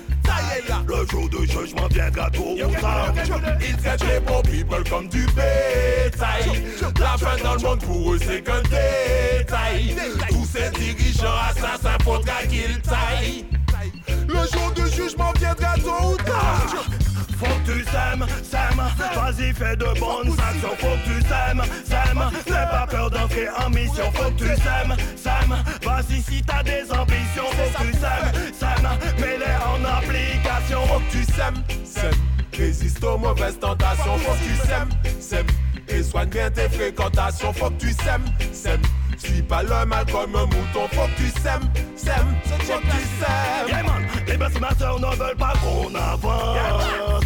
Le 0.86 1.06
jour 1.06 1.28
de 1.28 1.38
jugement 1.46 1.86
viendra 1.90 2.30
tôt 2.30 2.54
ou 2.54 2.80
tard. 2.80 3.12
Ils 3.60 3.76
traitent 3.76 4.04
les 4.04 4.20
beaux 4.20 4.42
people 4.42 4.84
comme 4.88 5.08
du 5.08 5.26
bétail. 5.26 6.64
La 7.00 7.16
fin 7.16 7.36
dans 7.42 7.54
le 7.54 7.60
monde 7.60 7.80
pour 7.80 8.12
eux 8.14 8.18
c'est 8.24 8.42
qu'un 8.42 8.62
détail. 8.62 9.96
Tous 10.28 10.46
ces 10.46 10.70
dirigeants 10.78 11.38
assassins 11.50 11.98
faudra 12.04 12.42
qu'ils 12.48 12.80
taillent. 12.82 13.46
Le 14.28 14.34
jour 14.34 14.72
du 14.74 14.90
jugement 14.90 15.32
viendra 15.38 15.74
tôt 15.76 16.12
ou 16.12 16.15
sèmes, 17.96 18.26
sèmes, 18.42 18.82
vas-y 19.14 19.52
fais 19.52 19.76
de 19.76 19.86
bonnes 19.98 20.34
actions 20.38 20.76
Faut 20.78 20.96
que 20.96 21.04
tu 21.04 21.20
sèmes, 21.28 21.62
sèmes, 21.84 22.30
n'aie 22.46 22.70
pas 22.70 22.86
peur 22.88 23.10
d'entrer 23.10 23.48
en 23.48 23.70
mission 23.70 24.10
Faut 24.12 24.30
que 24.30 24.38
tu 24.38 24.46
sèmes, 24.46 24.96
sèmes, 25.16 25.56
vas-y 25.82 26.22
si 26.22 26.42
t'as 26.42 26.62
des 26.62 26.84
ambitions 26.92 27.48
Faut 27.52 27.78
que 27.78 27.86
tu 27.86 27.92
sèmes, 27.92 28.52
sèmes, 28.52 28.88
mets-les 29.18 29.56
en 29.64 29.84
application 29.84 30.86
Faut 30.86 31.00
que 31.00 31.10
tu 31.10 31.24
sèmes, 31.24 31.62
sèmes, 31.84 32.20
résiste 32.56 33.02
aux 33.04 33.18
mauvaises 33.18 33.58
tentations 33.58 34.18
Faut 34.18 34.32
que 34.32 34.44
tu 34.44 34.68
sèmes, 34.68 35.20
sèmes, 35.20 35.46
et 35.88 36.02
soigne 36.02 36.28
bien 36.28 36.50
tes 36.50 36.68
fréquentations 36.68 37.52
Faut 37.52 37.70
que 37.70 37.80
tu 37.80 37.92
sèmes, 37.92 38.24
sèmes, 38.52 38.82
suis 39.16 39.42
pas 39.42 39.62
le 39.62 39.86
mal 39.86 40.04
comme 40.06 40.36
un 40.36 40.44
mouton 40.44 40.88
Faut 40.92 41.06
que 41.06 41.16
tu 41.16 41.40
sèmes, 41.40 41.70
sèmes, 41.96 42.36
faut 42.44 42.78
que 42.78 42.86
tu 42.86 43.02
sèmes. 43.20 43.68
Yeah 43.68 43.82
man, 43.82 44.06
les 44.26 44.36
bâtiments 44.36 44.68
ne 44.70 45.16
veulent 45.16 45.36
pas 45.36 45.54
qu'on 45.62 45.94
avance 45.94 47.25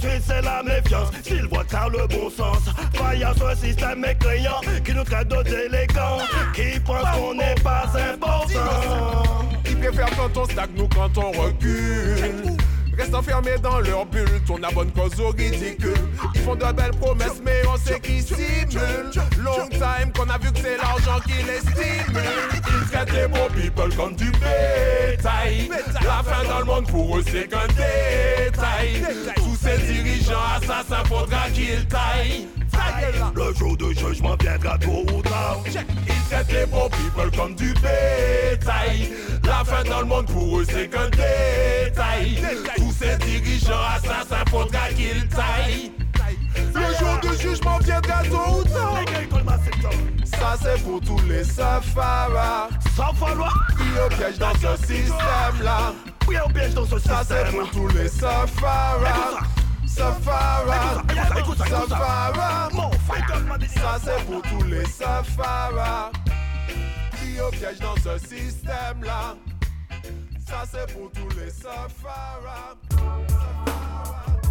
C'est 0.00 0.42
la 0.42 0.62
méfiance, 0.62 1.10
s'ils 1.22 1.46
voient 1.46 1.64
car 1.64 1.90
le 1.90 2.06
bon 2.06 2.30
sens. 2.30 2.62
Faille 2.94 3.24
à 3.24 3.34
ce 3.34 3.66
système 3.66 4.00
mécréant 4.00 4.60
qui 4.84 4.94
nous 4.94 5.04
traite 5.04 5.28
de 5.28 5.42
déléguants 5.42 6.18
Qui 6.54 6.80
pense 6.80 7.04
qu'on 7.14 7.34
n'est 7.34 7.54
pas 7.62 7.84
important. 8.12 9.46
Ils 9.66 9.76
préfèrent 9.76 10.16
quand 10.16 10.36
on 10.40 10.44
stagne 10.46 10.70
nous 10.76 10.88
quand 10.88 11.18
on 11.18 11.30
recule 11.30 12.56
Reste 13.02 13.14
enfermés 13.16 13.58
dans 13.60 13.80
leur 13.80 14.06
bulle, 14.06 14.40
tourne 14.46 14.64
à 14.64 14.70
bonne 14.70 14.92
cause 14.92 15.18
au 15.18 15.30
ridicule. 15.30 15.92
Ils 16.36 16.40
font 16.42 16.54
de 16.54 16.72
belles 16.72 16.92
promesses, 17.00 17.42
mais 17.44 17.60
on 17.66 17.76
sait 17.76 17.98
qu'ils 17.98 18.22
simulent. 18.22 19.10
Long 19.42 19.68
time 19.70 20.12
qu'on 20.16 20.30
a 20.30 20.38
vu 20.38 20.52
que 20.52 20.60
c'est 20.60 20.76
l'argent 20.76 21.18
qui 21.26 21.32
les 21.42 21.58
stimule. 21.58 22.22
Ils 22.54 22.90
traitent 22.90 23.12
les 23.12 23.26
beaux 23.26 23.48
people 23.52 23.92
comme 23.96 24.14
du 24.14 24.30
bétail. 24.30 25.68
La 26.04 26.22
fin 26.22 26.48
dans 26.48 26.60
le 26.60 26.64
monde 26.64 26.86
pour 26.86 27.18
eux, 27.18 27.24
c'est 27.26 27.48
qu'un 27.48 27.66
détail. 27.66 29.02
Tous 29.34 29.56
ces 29.60 29.78
dirigeants 29.78 30.38
assassins, 30.56 31.04
faudra 31.06 31.50
qu'ils 31.52 31.84
taillent. 31.88 32.46
Le 33.34 33.54
jour 33.54 33.76
de 33.76 33.92
jugement 33.92 34.36
viendra 34.40 34.78
tôt 34.78 35.04
ou 35.14 35.22
tard 35.22 35.58
Ils 35.66 36.28
traitent 36.30 36.52
les 36.52 36.66
beaux 36.66 36.88
people 36.88 37.30
comme 37.36 37.54
du 37.54 37.72
bétail. 37.74 39.12
La 39.44 39.64
fin 39.64 39.82
dans 39.84 40.00
le 40.00 40.06
monde 40.06 40.26
pour 40.26 40.60
eux, 40.60 40.64
c'est 40.68 40.88
qu'un 40.88 41.08
détail. 41.10 42.38
Tous 42.76 42.92
ces 42.92 43.16
dirigeants 43.18 43.72
assassins, 43.96 44.44
faudra 44.50 44.88
qu'ils 44.90 45.28
taillent. 45.28 45.92
Le 46.74 46.94
jour 46.98 47.18
du 47.22 47.42
jugement 47.42 47.78
viendra 47.78 48.22
tôt 48.24 48.60
ou 48.60 48.64
tard. 48.64 48.98
Ça 50.38 50.56
c'est 50.60 50.82
pour 50.82 51.00
tous 51.00 51.20
les 51.28 51.44
safaras. 51.44 52.68
Safara 52.96 53.48
Qui 53.76 53.98
au 54.04 54.08
piège 54.16 54.38
dans 54.38 54.54
ce 54.54 54.86
système 54.86 55.62
là. 55.62 55.92
On 56.44 56.50
piège 56.50 56.74
dans 56.74 56.86
ce 56.86 56.98
Ça 56.98 57.22
c'est 57.26 57.44
système 57.44 57.60
pour 57.60 57.70
tous 57.70 57.88
les 57.96 58.08
safaras. 58.08 59.61
Safara, 59.94 61.02
Écoute 61.02 61.16
ça, 61.16 61.38
écoute 61.38 61.58
ça, 61.58 61.66
écoute 61.66 61.88
ça. 61.88 61.88
Safara. 61.88 62.68
Mon 62.72 62.90
fighter 62.92 63.40
m'a 63.46 63.58
dit 63.58 63.68
Ça 63.68 63.98
c'est 64.02 64.24
pour 64.24 64.42
tous 64.42 64.64
les 64.64 64.84
safaras 64.86 66.10
Qui 67.18 67.40
au 67.40 67.50
piège 67.50 67.78
dans 67.78 67.96
ce 67.96 68.18
système 68.26 69.02
là 69.04 69.36
Ça 70.46 70.62
c'est 70.70 70.92
pour 70.92 71.10
tous 71.12 71.36
les 71.38 71.50
safaras 71.50 72.76
Thank 72.90 74.41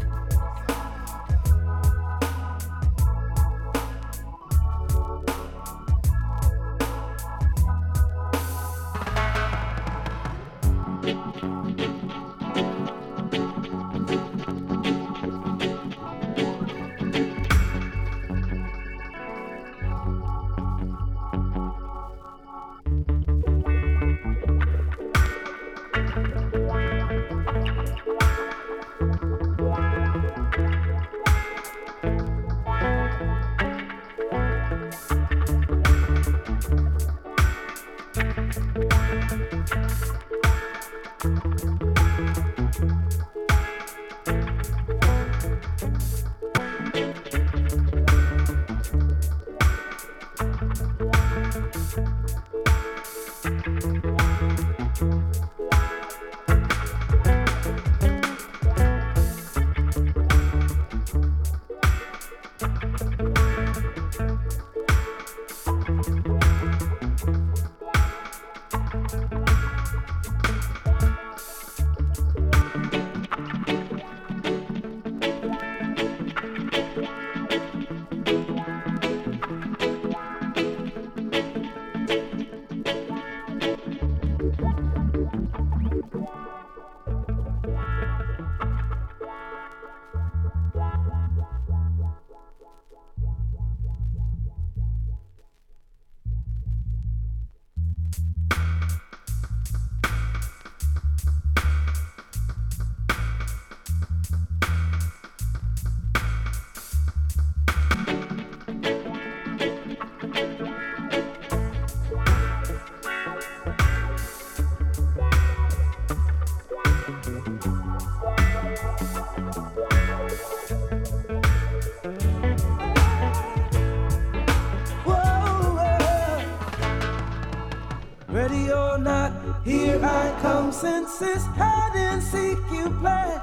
not 128.97 129.31
here 129.65 129.99
I 130.03 130.37
come. 130.41 130.71
Since 130.71 131.19
this 131.19 131.45
hide 131.45 131.95
and 131.95 132.21
seek 132.21 132.57
you 132.71 132.89
play, 132.99 133.37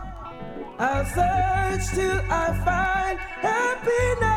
I'll 0.79 1.05
search 1.05 1.95
till 1.95 2.21
I 2.31 2.47
find 2.65 3.19
happiness. 3.49 4.29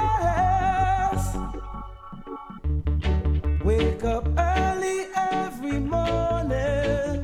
Wake 3.63 4.04
up 4.04 4.28
early 4.38 5.08
every 5.15 5.80
morning 5.80 7.24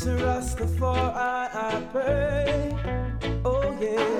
to 0.00 0.08
Rastafari 0.24 1.14
I 1.54 1.82
pray. 1.92 2.74
Oh 3.44 3.76
yeah. 3.80 4.12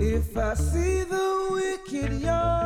If 0.00 0.36
I 0.36 0.54
see 0.54 1.02
the 1.04 1.48
wicked 1.50 2.12
young 2.20 2.57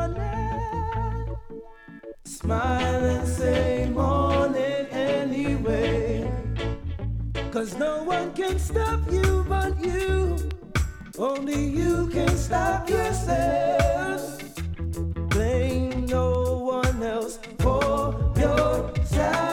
smile 2.43 3.05
and 3.05 3.25
say 3.25 3.89
morning 3.89 4.85
anyway. 4.91 6.29
Cause 7.51 7.77
no 7.77 8.03
one 8.03 8.33
can 8.33 8.59
stop 8.59 8.99
you 9.09 9.45
but 9.47 9.73
you. 9.81 10.37
Only 11.17 11.63
you 11.79 12.07
can 12.07 12.35
stop 12.35 12.89
yourself. 12.89 14.21
Blame 15.29 16.05
no 16.05 16.57
one 16.75 17.01
else 17.01 17.39
for 17.59 18.33
your 18.35 18.91
time. 19.09 19.52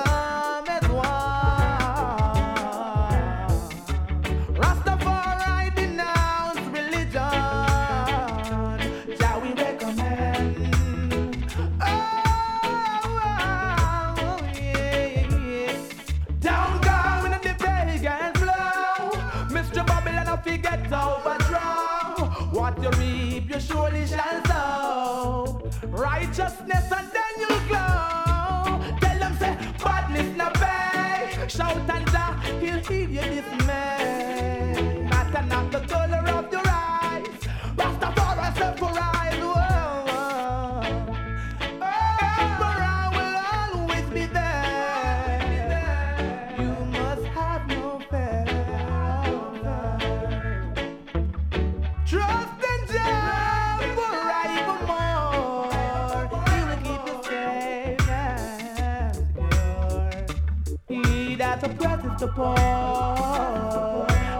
the 62.21 62.27
poor. 62.27 62.55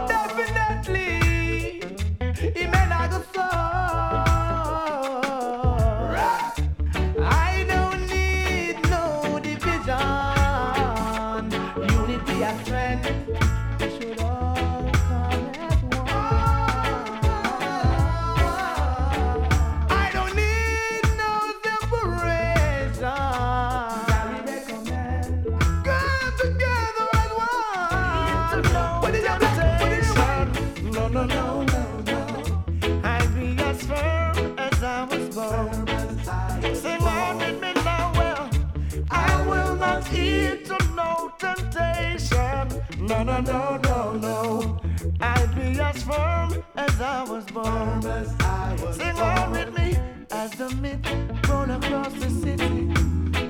Definitely, 0.08 1.31
No, 43.12 43.24
no, 43.24 43.42
no, 43.42 43.78
no, 43.84 44.14
no. 44.14 44.82
I'll 45.20 45.48
be 45.54 45.78
as 45.82 46.02
firm 46.02 46.64
as 46.78 47.02
I 47.02 47.24
was 47.30 47.44
born. 47.48 48.02
Sing 48.94 49.18
on 49.20 49.52
with 49.52 49.78
me 49.78 49.98
as 50.32 50.52
the 50.52 50.70
mist 50.76 51.06
roll 51.50 51.70
across 51.70 52.14
the 52.14 52.30
city. 52.30 52.86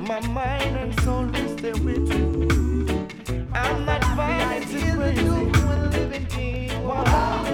My 0.02 0.20
mind 0.28 0.78
and 0.78 1.00
soul 1.02 1.26
will 1.26 1.58
stay 1.60 1.74
with 1.74 2.12
you. 2.12 3.08
I'm 3.54 3.86
not 3.86 4.04
vanity 4.16 4.92
crazy. 4.98 5.30
living 5.30 6.26
king. 6.26 6.84
Wow. 6.84 7.46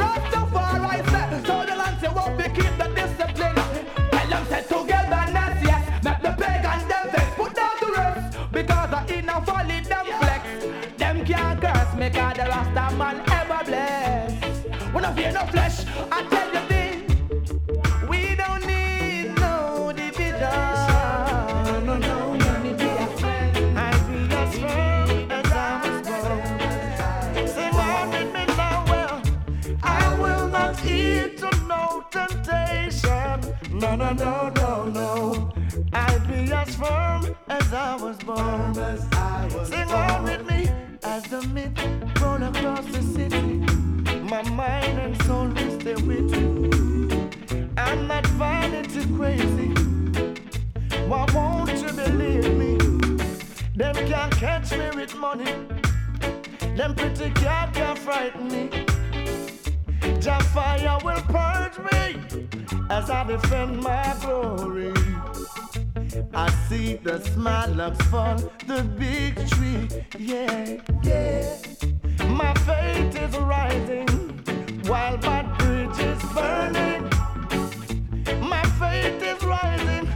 said, 0.00 0.32
so 0.32 0.46
far 0.46 0.80
right, 0.80 1.04
so 1.46 1.66
the 1.66 1.76
land 1.76 2.00
say, 2.00 2.08
what 2.08 2.34
we 2.34 2.44
keep 2.44 2.72
the 2.78 2.88
discipline. 2.96 3.54
Tell 4.10 4.28
them 4.30 4.46
say 4.46 4.62
togetherness, 4.62 5.62
yes. 5.62 6.02
Make 6.02 6.22
the 6.22 6.32
pagan 6.40 6.88
them 6.88 7.06
put 7.36 7.54
down 7.54 7.74
the 7.78 7.92
rest. 7.92 8.38
Because 8.52 8.92
I 8.94 9.04
in 9.18 9.28
a 9.28 9.40
folly 9.44 9.75
Rasta 12.76 12.96
man 12.96 13.22
ever 13.30 13.64
bless. 13.64 14.64
We 14.94 15.00
no 15.00 15.12
fear 15.12 15.32
no 15.32 15.46
flesh, 15.46 15.84
I 16.12 16.22
tell 16.28 16.48
you 16.52 16.62
this. 16.68 17.12
We 18.08 18.36
don't 18.36 18.66
need 18.66 19.34
no 19.36 19.92
division. 19.96 20.36
No, 21.64 21.80
no, 21.80 21.96
no, 21.96 22.34
no. 22.34 22.36
I'll 23.76 24.04
be 24.08 24.28
as 24.34 24.58
firm 24.58 25.30
as 25.30 25.52
I 25.52 25.80
was 25.84 26.06
born. 26.06 27.48
Sing 27.48 27.74
on 27.74 28.10
with 28.10 28.30
me 28.34 28.44
well. 28.90 29.22
I 29.82 30.18
will 30.20 30.48
not 30.48 30.84
yield 30.84 31.36
to 31.38 31.50
no 31.66 32.04
temptation. 32.10 33.54
No, 33.72 33.96
no, 33.96 34.12
no, 34.12 34.50
no, 34.50 34.84
no. 34.84 35.52
I'll 35.94 36.20
be 36.26 36.52
as 36.52 36.76
firm 36.76 37.36
as 37.48 37.72
I 37.72 37.96
was 37.96 38.18
born. 38.18 38.74
Sing 39.64 39.90
on 39.90 40.24
with 40.24 40.46
me 40.46 40.68
as 41.02 41.22
the 41.24 41.40
the 41.40 42.05
city. 43.16 43.46
My 44.32 44.42
mind 44.42 44.98
and 45.04 45.22
soul 45.22 45.48
will 45.48 45.80
stay 45.80 45.98
with 46.08 46.28
you. 46.36 47.30
I'm 47.78 48.06
not 48.06 48.26
vanity 48.40 49.02
crazy. 49.16 49.70
Why 51.08 51.24
won't 51.34 51.76
you 51.82 51.92
believe 52.02 52.50
me? 52.60 52.76
Them 53.74 53.94
can't 54.10 54.34
catch 54.36 54.70
me 54.72 54.88
with 54.94 55.14
money. 55.16 55.52
Them 56.76 56.94
pretty 56.94 57.30
cat 57.42 57.72
can't 57.72 57.98
frighten 57.98 58.48
me. 58.48 58.64
Jah 60.20 60.42
fire 60.54 60.98
will 61.04 61.22
purge 61.36 61.78
me 61.88 62.04
as 62.90 63.08
I 63.08 63.24
defend 63.24 63.80
my 63.82 64.14
glory. 64.20 64.92
I 66.34 66.50
see 66.68 66.96
the 66.96 67.20
smile 67.20 67.94
fall 68.10 68.36
the 68.66 68.82
big 68.98 69.34
tree, 69.48 69.88
yeah, 70.18 70.76
yeah. 71.02 71.95
My 72.24 72.54
faith 72.54 73.16
is 73.20 73.36
rising 73.38 74.08
while 74.86 75.18
my 75.18 75.42
bridge 75.58 75.98
is 75.98 76.22
burning. 76.32 77.10
My 78.40 78.62
faith 78.78 79.22
is 79.22 79.42
rising 79.44 80.15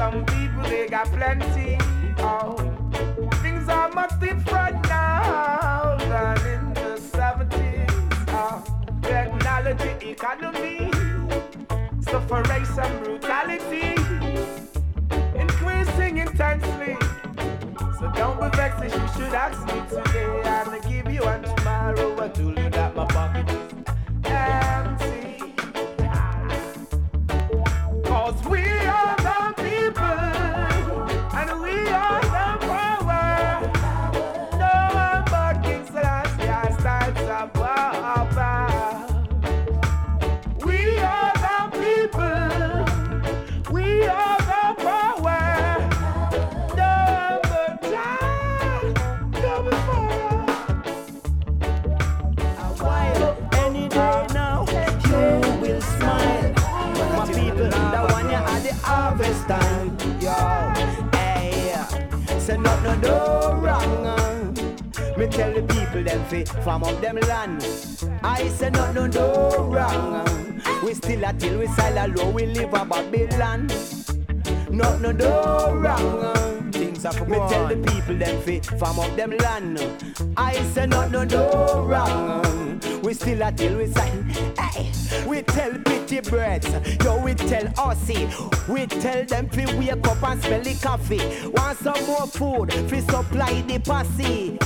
Some 0.00 0.24
people 0.24 0.62
they 0.62 0.88
got 0.88 1.08
plenty. 1.08 1.76
Oh, 2.20 2.56
things 3.42 3.68
are 3.68 3.90
much 3.92 4.18
different 4.18 4.82
now 4.88 5.94
than 5.98 6.38
in 6.54 6.72
the 6.72 6.96
70s. 6.98 7.92
Oh, 8.28 8.64
technology, 9.02 10.10
economy, 10.10 10.90
sufferation, 12.00 12.90
brutality, 13.04 13.92
increasing 15.38 16.16
intensely. 16.16 16.96
So 17.98 18.10
don't 18.16 18.40
be 18.40 18.56
vexed 18.56 18.82
if 18.82 18.94
you 18.94 19.08
should 19.14 19.34
ask 19.34 19.60
me 19.66 19.82
today. 19.90 20.40
I'ma 20.44 20.78
give 20.88 21.12
you 21.12 21.20
one 21.20 21.42
tomorrow. 21.42 22.18
I 22.18 22.28
told 22.28 22.58
you 22.58 22.70
that 22.70 22.96
my 22.96 23.04
pocket 23.04 23.50
is 23.50 23.84
empty. 24.24 25.19
Tell 65.30 65.52
the 65.52 65.62
people 65.62 66.02
them 66.02 66.24
fi 66.26 66.44
farm 66.62 66.84
up 66.84 67.00
them 67.00 67.16
land. 67.16 67.66
I 68.22 68.48
say 68.48 68.70
no 68.70 68.92
no 68.92 69.06
no 69.06 69.70
wrong. 69.70 70.60
We 70.84 70.94
still 70.94 71.24
a 71.24 71.32
till 71.32 71.58
we 71.58 71.66
silent 71.68 72.16
low. 72.16 72.30
We 72.30 72.46
live 72.46 72.74
a 72.74 72.84
Babylon. 72.84 73.68
No 74.70 74.98
no 74.98 75.12
no 75.12 75.74
wrong. 75.74 76.72
Things 76.72 77.04
are 77.04 77.12
for 77.12 77.26
Me 77.26 77.36
tell 77.48 77.68
the 77.68 77.76
people 77.76 78.16
them 78.16 78.42
fi 78.42 78.60
farm 78.76 78.98
up 78.98 79.14
them 79.16 79.36
land. 79.38 79.80
I 80.36 80.54
say 80.72 80.86
no 80.86 81.08
no 81.08 81.24
no 81.24 81.84
wrong. 81.84 82.80
We 83.02 83.14
still 83.14 83.42
a 83.42 83.52
till 83.52 83.78
we 83.78 83.86
silent. 83.86 84.36
Hey, 84.58 84.90
we 85.26 85.42
tell 85.42 85.72
pretty 85.78 86.20
birds. 86.20 86.68
Yo, 87.04 87.22
we 87.22 87.34
tell 87.34 87.64
Aussie. 87.84 88.28
We 88.68 88.86
tell 88.86 89.24
them 89.24 89.48
fi 89.48 89.64
wake 89.76 90.06
up 90.06 90.22
and 90.22 90.42
smell 90.42 90.62
the 90.62 90.74
coffee. 90.74 91.48
Want 91.48 91.78
some 91.78 92.06
more 92.06 92.26
food? 92.26 92.72
Fi 92.90 93.00
supply 93.00 93.62
the 93.62 93.78
posse 93.78 94.58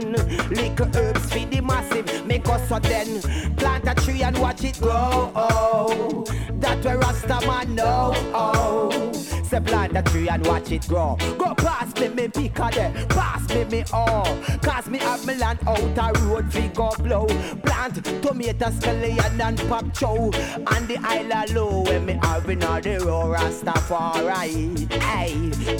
and 0.00 0.50
little 0.50 0.88
herbs 0.96 1.32
for 1.32 1.46
the 1.46 1.60
massive. 1.60 2.26
Make 2.26 2.48
us 2.48 2.68
so 2.68 2.78
then 2.78 3.20
plant 3.56 3.88
a 3.88 3.94
tree 3.94 4.22
and 4.22 4.38
watch 4.38 4.64
it 4.64 4.80
grow. 4.80 5.32
Oh, 5.34 6.24
that 6.54 6.84
where 6.84 6.98
Rasta 6.98 7.46
man 7.46 7.74
know. 7.74 8.12
Oh, 8.34 9.12
say 9.12 9.60
plant 9.60 9.96
a 9.96 10.02
tree 10.02 10.28
and 10.28 10.46
watch 10.46 10.72
it 10.72 10.86
grow. 10.88 11.16
Go 11.38 11.54
past 11.54 11.98
me, 12.00 12.08
me 12.08 12.28
pick 12.28 12.58
a 12.58 12.70
there. 12.72 13.06
Pass 13.08 13.48
me, 13.50 13.64
me 13.64 13.84
all. 13.92 14.24
Cause 14.62 14.88
me 14.88 14.98
have 14.98 15.26
me 15.26 15.34
land 15.34 15.58
out 15.66 15.80
a 15.80 16.20
road 16.24 16.52
fi 16.52 16.68
go 16.68 16.90
blow. 16.98 17.26
Plant 17.62 18.04
tomato, 18.22 18.70
scallion 18.70 19.40
and 19.40 19.58
pop 19.68 19.92
chow. 19.94 20.30
And 20.74 20.88
the 20.88 20.98
island 21.02 21.54
low 21.54 21.82
when 21.82 22.06
me 22.06 22.18
have 22.22 22.48
in 22.48 22.62
all 22.64 22.80
the 22.80 22.98
row 23.00 23.34
Rastafari. 23.36 24.90
Hey, 24.92 25.34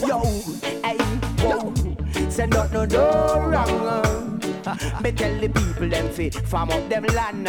yo, 0.06 0.22
hey, 0.82 0.98
whoa. 1.42 1.89
Say 2.40 2.46
no, 2.46 2.66
no, 2.68 2.86
no 2.86 3.48
wrong. 3.50 4.40
Me 5.02 5.12
tell 5.12 5.38
the 5.40 5.50
people 5.54 5.90
them 5.90 6.08
fi 6.08 6.30
farm 6.30 6.70
up 6.70 6.88
them 6.88 7.04
land. 7.04 7.46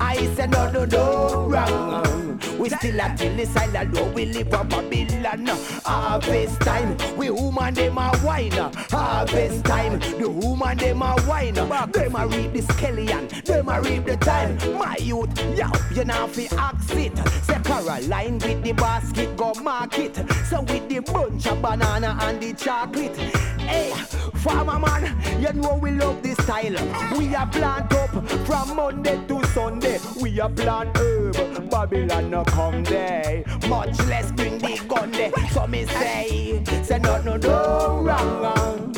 I 0.00 0.24
say 0.34 0.46
no, 0.46 0.70
no, 0.70 0.86
no 0.86 1.48
wrong. 1.48 2.40
We 2.58 2.70
still 2.70 2.98
a 2.98 3.14
till 3.14 3.36
the 3.36 3.44
silent 3.44 3.92
low. 3.92 4.10
We 4.12 4.24
live 4.24 4.54
up 4.54 4.70
Babylon. 4.70 5.48
Harvest 5.84 6.58
time, 6.62 6.96
we 7.18 7.28
woman 7.28 7.74
them 7.74 7.98
a 7.98 8.10
wine. 8.24 8.52
Harvest 8.52 9.66
time, 9.66 9.98
the 9.98 10.30
woman 10.30 10.78
them 10.78 11.02
a 11.02 11.14
wine. 11.28 11.52
Them 11.52 11.70
a 11.70 12.26
reap 12.26 12.54
the 12.54 12.60
scallion, 12.60 13.44
them 13.44 13.68
a 13.68 13.82
reap 13.82 14.06
the 14.06 14.16
time. 14.16 14.56
My 14.78 14.96
youth, 14.96 15.28
yo, 15.54 15.66
you 15.94 16.06
now 16.06 16.26
fi 16.26 16.48
ask 16.56 16.94
it. 16.94 17.18
Say 17.44 17.60
Caroline 17.64 18.38
with 18.38 18.62
the 18.62 18.72
basket 18.72 19.36
go 19.36 19.52
market. 19.62 20.16
So 20.48 20.62
with 20.62 20.88
the 20.88 21.00
bunch 21.00 21.46
of 21.48 21.60
banana 21.60 22.16
and 22.22 22.40
the 22.40 22.54
chocolate. 22.54 23.61
Hey, 23.66 23.92
farmer 24.34 24.78
man, 24.78 25.40
you 25.40 25.52
know 25.52 25.74
we 25.76 25.90
love 25.92 26.22
this 26.22 26.36
style. 26.38 26.74
We 27.18 27.34
are 27.34 27.46
plant 27.46 27.92
up 27.92 28.10
from 28.46 28.76
Monday 28.76 29.20
to 29.28 29.44
Sunday. 29.48 29.98
We 30.20 30.40
are 30.40 30.50
plant 30.50 30.96
herb, 30.96 31.70
Babylon 31.70 32.30
no 32.30 32.44
come 32.44 32.84
there. 32.84 33.44
Much 33.68 33.98
less 34.06 34.30
bring 34.32 34.58
the 34.58 34.80
gun 34.88 35.10
there. 35.12 35.32
So 35.50 35.66
me 35.66 35.86
say, 35.86 36.62
say 36.82 36.98
no 36.98 37.20
no 37.22 37.36
no 37.36 38.00
wrong. 38.02 38.92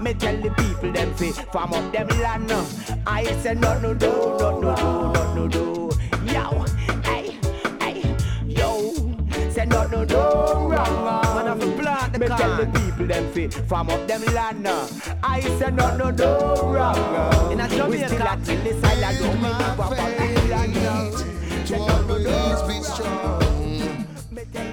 Me 0.00 0.14
tell 0.14 0.36
the 0.36 0.50
people 0.50 0.92
them 0.92 1.14
fi 1.14 1.30
farm 1.30 1.72
up 1.72 1.92
them 1.92 2.08
land. 2.20 2.52
I 3.06 3.24
say 3.42 3.54
no 3.54 3.78
no 3.80 3.94
do 3.94 4.10
no 4.10 4.60
no 4.60 4.74
do 4.76 5.12
no 5.12 5.34
no 5.34 5.48
do. 5.48 5.90
Yo, 6.32 6.64
hey 7.04 7.36
hey 7.80 8.16
yo, 8.46 8.92
say 9.50 9.64
no 9.66 9.86
no 9.86 10.04
no 10.04 10.68
wrong. 10.68 11.31
Plant 11.62 12.12
the 12.12 12.18
Me 12.18 12.26
tell 12.26 12.56
the 12.56 12.66
people 12.66 13.06
them 13.06 13.32
fi 13.32 13.46
farm 13.48 13.88
up 13.88 14.06
them 14.08 14.22
land. 14.34 14.62
no. 14.64 14.88
I 15.22 15.40
say 15.40 15.70
no 15.70 15.96
no 15.96 16.10
no 16.10 16.72
wrong. 16.72 16.96
Uh. 16.96 17.50
In 17.52 17.60
a 17.60 17.68
Jamaica, 17.68 17.88
we 17.88 17.98
still 17.98 18.26
a 18.26 18.36
till 18.44 18.60
the 18.64 18.72
uh. 18.82 19.12
room. 19.20 19.42
Me 19.42 19.48
live 19.48 19.80
up 19.80 19.90
Babylon. 19.96 21.12
to 21.66 21.76
always 21.78 22.62
be 22.62 22.82
strong. 22.82 23.42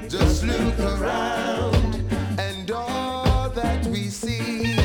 Just 0.09 0.43
look 0.43 0.79
around 0.79 1.95
and 2.39 2.71
all 2.71 3.49
that 3.51 3.85
we 3.85 4.07
see 4.09 4.75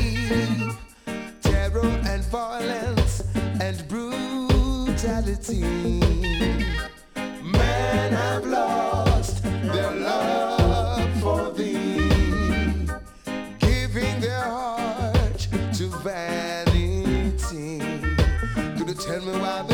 terror 1.40 1.86
and 2.06 2.22
violence 2.24 3.22
and 3.62 3.82
brutality. 3.88 5.62
Men 7.42 8.12
have 8.12 8.44
lost 8.44 9.03
me 19.24 19.32
why 19.38 19.73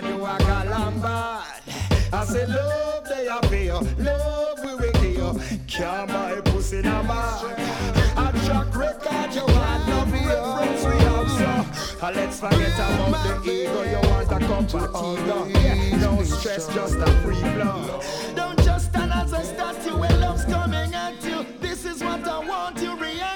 man, 0.00 0.14
you 0.14 0.24
a 0.24 0.38
galambad. 0.38 2.12
I 2.12 2.24
say 2.24 2.46
love 2.46 3.04
they 3.08 3.28
appear, 3.28 3.74
love 3.98 4.58
we 4.64 4.74
will 4.74 4.92
kill. 4.92 5.40
Can't 5.66 6.08
buy 6.08 6.40
pussy 6.44 6.82
now, 6.82 7.02
man. 7.02 7.54
A 8.16 8.32
track 8.44 8.76
record 8.76 9.34
you 9.34 9.42
want, 9.42 9.88
no 9.88 10.04
reference 10.04 10.84
we 10.84 10.96
have, 11.04 11.30
so. 11.30 12.06
Uh, 12.06 12.12
let's 12.14 12.40
forget 12.40 12.74
about 12.74 13.44
the 13.44 13.64
ego, 13.64 13.82
you 13.82 14.10
want 14.10 14.32
a 14.32 14.38
cup 14.46 14.74
of 14.74 15.18
ego. 15.18 15.60
Yeah, 15.60 15.96
no 15.96 16.22
stress, 16.22 16.66
just 16.74 16.96
a 16.96 17.06
free 17.22 17.34
flow. 17.34 18.00
Don't 18.34 18.58
just 18.64 18.86
stand 18.86 19.12
as 19.12 19.32
a 19.32 19.44
statue 19.44 19.98
when 19.98 20.20
love's 20.20 20.44
coming 20.44 20.94
at 20.94 21.22
you. 21.24 21.46
This 21.60 21.84
is 21.84 22.02
what 22.02 22.26
I 22.26 22.38
want 22.38 22.80
you 22.80 22.96
react. 22.96 23.29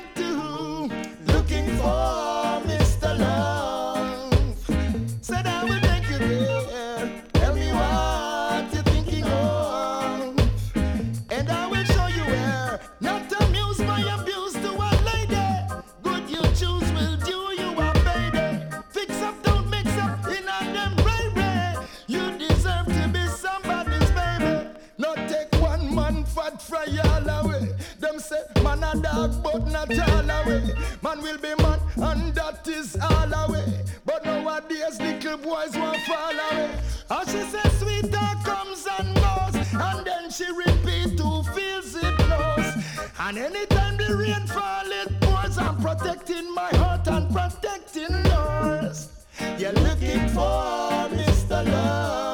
out 29.54 29.70
not 29.70 29.98
all 30.08 30.30
away. 30.30 30.62
Man 31.02 31.22
will 31.22 31.38
be 31.38 31.54
man, 31.62 31.80
and 31.96 32.34
that 32.34 32.66
is 32.66 32.96
all 33.00 33.32
away. 33.32 33.84
But 34.04 34.24
nowadays, 34.24 35.00
little 35.00 35.38
boys 35.38 35.76
won't 35.76 36.00
fall 36.02 36.32
away. 36.32 36.70
And 37.10 37.28
she 37.28 37.42
says, 37.42 37.78
sweet 37.78 38.12
comes 38.12 38.86
and 38.98 39.14
goes, 39.14 39.54
and 39.72 40.06
then 40.06 40.30
she 40.30 40.46
repeats 40.52 41.20
who 41.20 41.42
feels 41.54 41.94
it 41.94 42.18
knows. 42.28 42.84
And 43.20 43.38
anytime 43.38 43.96
the 43.96 44.16
rain 44.16 44.46
falls, 44.46 44.88
it 44.88 45.20
pours. 45.20 45.58
I'm 45.58 45.80
protecting 45.80 46.52
my 46.52 46.70
heart 46.76 47.06
and 47.08 47.30
protecting 47.32 48.14
yours. 48.26 49.08
You're 49.58 49.72
looking 49.72 50.28
for 50.28 51.08
Mr. 51.14 51.66
Love. 51.70 52.33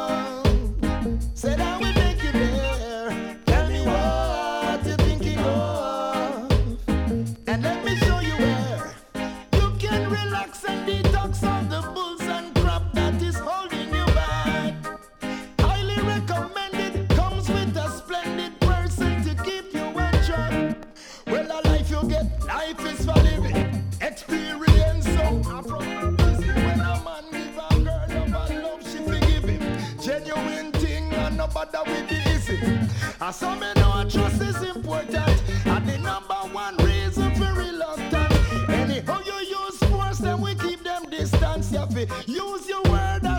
I 33.23 33.33
so 33.33 33.55
me 33.55 33.71
know 33.77 34.03
trust 34.09 34.41
is 34.41 34.63
important. 34.63 35.43
And 35.67 35.87
the 35.87 35.99
number 35.99 36.41
one 36.53 36.75
reason 36.79 37.35
for 37.35 37.53
reluctant. 37.53 38.33
Anyhow 38.71 39.21
you 39.27 39.59
use 39.59 39.79
force, 39.91 40.19
then 40.19 40.41
we 40.41 40.55
keep 40.55 40.83
them 40.83 41.05
distance. 41.11 41.71
You 41.71 42.07
use 42.27 42.67
your 42.67 42.83
word 42.85 43.30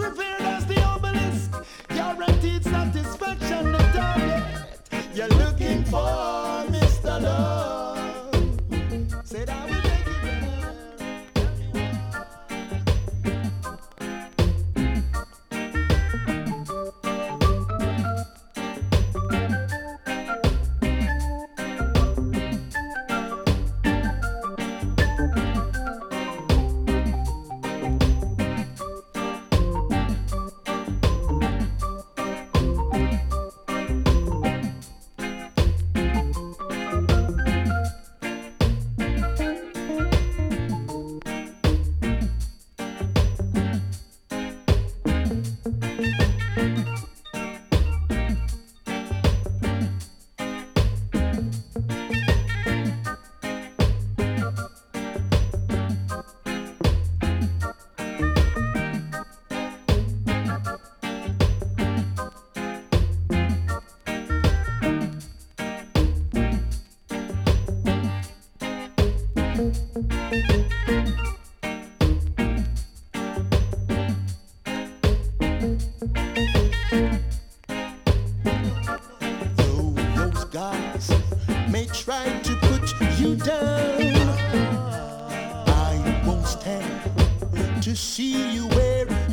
tripping. 0.00 0.29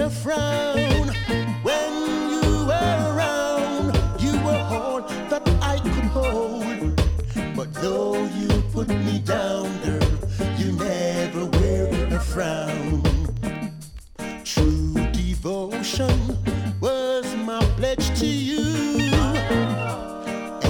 a 0.08 0.10
frown. 0.10 1.08
When 1.64 1.92
you 2.32 2.66
were 2.70 2.98
around, 3.12 3.94
you 4.22 4.32
were 4.46 4.64
all 4.72 5.02
that 5.32 5.44
I 5.62 5.80
could 5.80 6.10
hold. 6.18 6.96
But 7.58 7.74
though 7.74 8.16
you 8.40 8.48
put 8.72 8.88
me 8.88 9.20
down, 9.20 9.66
girl, 9.84 10.10
you 10.58 10.72
never 10.72 11.46
wear 11.58 11.88
a 12.16 12.20
frown. 12.20 13.04
True 14.46 14.94
devotion 15.12 16.18
was 16.80 17.26
my 17.50 17.62
pledge 17.76 18.08
to 18.22 18.26
you, 18.26 18.64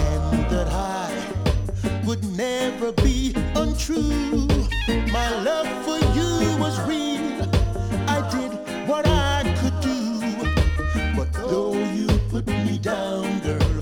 and 0.06 0.34
that 0.52 0.68
I 0.72 1.12
would 2.08 2.24
never 2.36 2.92
be 2.92 3.34
untrue. 3.56 4.48
My 5.12 5.30
love 5.50 5.70
for 5.86 6.00
you 6.18 6.58
was 6.58 6.80
real 6.88 7.07
what 8.98 9.08
I 9.08 9.44
could 9.62 9.80
do. 9.80 9.96
But 11.16 11.32
though 11.34 11.74
you 11.94 12.08
put 12.32 12.48
me 12.48 12.80
down, 12.80 13.40
girl. 13.42 13.77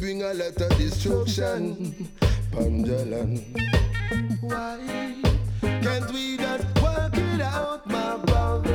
Bring 0.00 0.22
a 0.22 0.32
lot 0.32 0.56
of 0.56 0.78
destruction. 0.78 2.08
Panjalan. 2.52 3.44
Why 4.40 4.78
can't 5.60 6.10
we 6.10 6.38
just 6.38 6.82
work 6.82 7.16
it 7.16 7.40
out, 7.42 7.86
my 7.86 8.16
brother? 8.16 8.69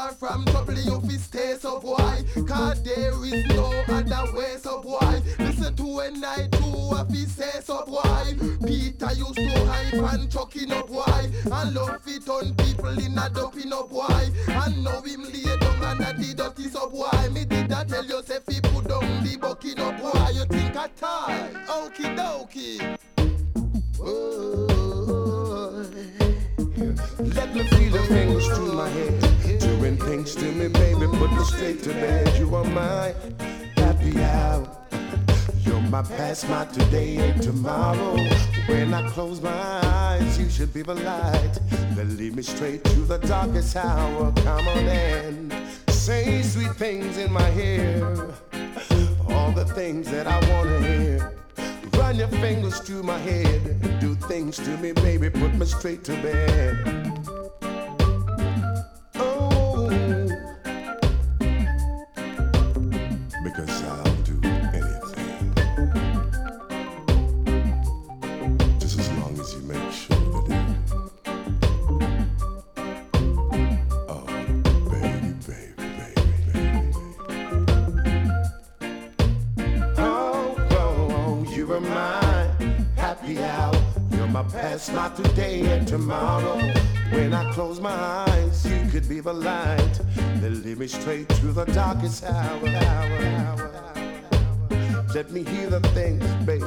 Far 0.00 0.12
from 0.12 0.44
trouble, 0.46 0.78
you 0.78 1.00
fi 1.00 1.16
stay 1.16 1.54
so 1.58 1.80
why? 1.80 2.22
Cause 2.46 2.82
there 2.82 3.12
is 3.24 3.46
no 3.48 3.66
other 3.88 4.32
way, 4.36 4.56
so 4.58 4.80
why? 4.82 5.22
Listen 5.38 5.74
to 5.76 5.82
when 5.96 6.24
I 6.24 6.46
do 6.46 6.64
what 6.90 7.10
fi 7.10 7.24
say 7.24 7.60
so 7.62 7.84
why? 7.86 8.34
Peter 8.66 9.12
used 9.12 9.34
to 9.34 9.66
hype 9.66 10.14
and 10.14 10.30
chucking 10.30 10.72
up 10.72 10.88
why? 10.88 11.30
And 11.52 11.74
love 11.74 12.00
it 12.06 12.28
on 12.28 12.54
people 12.54 12.98
in 12.98 13.18
a 13.18 13.28
doping 13.30 13.72
up 13.72 13.90
why? 13.90 14.30
And 14.48 14.84
now 14.84 15.00
him 15.02 15.24
lay 15.24 15.56
down 15.58 15.84
and 15.84 16.00
a 16.00 16.12
the 16.18 16.34
dirty 16.34 16.68
so 16.68 16.88
why? 16.88 17.28
Me 17.28 17.44
did 17.44 17.72
I 17.72 17.84
tell 17.84 18.04
you 18.04 18.22
say 18.24 18.38
fi 18.46 18.60
put 18.60 18.88
down 18.88 19.24
the 19.24 19.36
bucking 19.36 19.80
up 19.80 20.00
why? 20.00 20.30
You 20.30 20.44
think 20.46 20.76
I 20.76 20.88
tie? 20.88 21.50
Okie 21.66 22.16
dokie. 22.16 22.96
Let 27.34 27.54
me 27.54 27.62
feel 27.64 27.92
your 27.92 28.04
fingers 28.04 28.46
through 28.46 28.72
my 28.72 28.88
head. 28.88 29.29
Doing 29.90 30.08
things 30.08 30.36
to 30.36 30.44
me, 30.44 30.68
baby, 30.68 31.06
put 31.18 31.32
me 31.32 31.42
straight 31.42 31.82
to 31.82 31.88
bed. 31.88 32.38
You 32.38 32.54
are 32.54 32.64
my 32.64 33.12
happy 33.76 34.22
hour. 34.22 34.68
You're 35.62 35.80
my 35.80 36.02
past, 36.02 36.48
my 36.48 36.64
today, 36.66 37.16
and 37.16 37.42
tomorrow. 37.42 38.16
When 38.66 38.94
I 38.94 39.08
close 39.10 39.40
my 39.40 39.50
eyes, 39.50 40.38
you 40.38 40.48
should 40.48 40.72
be 40.72 40.82
the 40.82 40.94
light 40.94 41.58
that 41.96 42.06
lead 42.06 42.36
me 42.36 42.42
straight 42.42 42.84
to 42.84 43.00
the 43.00 43.18
darkest 43.18 43.74
hour. 43.74 44.32
Come 44.44 44.68
on 44.68 44.78
and 44.86 45.52
say 45.88 46.40
sweet 46.42 46.76
things 46.76 47.16
in 47.16 47.32
my 47.32 47.50
ear. 47.54 48.30
All 49.28 49.50
the 49.50 49.64
things 49.64 50.08
that 50.12 50.28
I 50.28 50.38
wanna 50.52 50.78
hear. 50.86 51.32
Run 51.94 52.14
your 52.14 52.28
fingers 52.28 52.78
through 52.78 53.02
my 53.02 53.18
head. 53.18 53.98
Do 53.98 54.14
things 54.14 54.56
to 54.58 54.76
me, 54.76 54.92
baby. 54.92 55.30
Put 55.30 55.52
me 55.54 55.66
straight 55.66 56.04
to 56.04 56.12
bed. 56.22 57.09
Today, 85.50 85.76
and 85.76 85.86
tomorrow. 85.86 86.58
When 87.10 87.34
I 87.34 87.50
close 87.52 87.80
my 87.80 87.90
eyes, 87.90 88.66
you 88.66 88.88
could 88.90 89.08
be 89.08 89.20
the 89.20 89.32
light 89.32 90.00
that 90.40 90.50
lead 90.50 90.78
me 90.78 90.86
straight 90.86 91.28
to 91.28 91.46
the 91.46 91.64
darkest 91.66 92.24
hour. 92.24 92.68
hour, 92.68 93.18
hour, 93.36 93.72
hour. 93.74 95.06
Let 95.14 95.30
me 95.32 95.42
hear 95.42 95.68
the 95.68 95.80
things, 95.90 96.24
baby, 96.46 96.64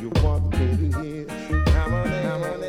you 0.00 0.10
want 0.22 0.50
me 0.52 0.76
to 0.76 1.02
hear. 1.02 1.26
Come 1.66 1.94
on, 1.94 2.08
come 2.22 2.42
on. 2.42 2.60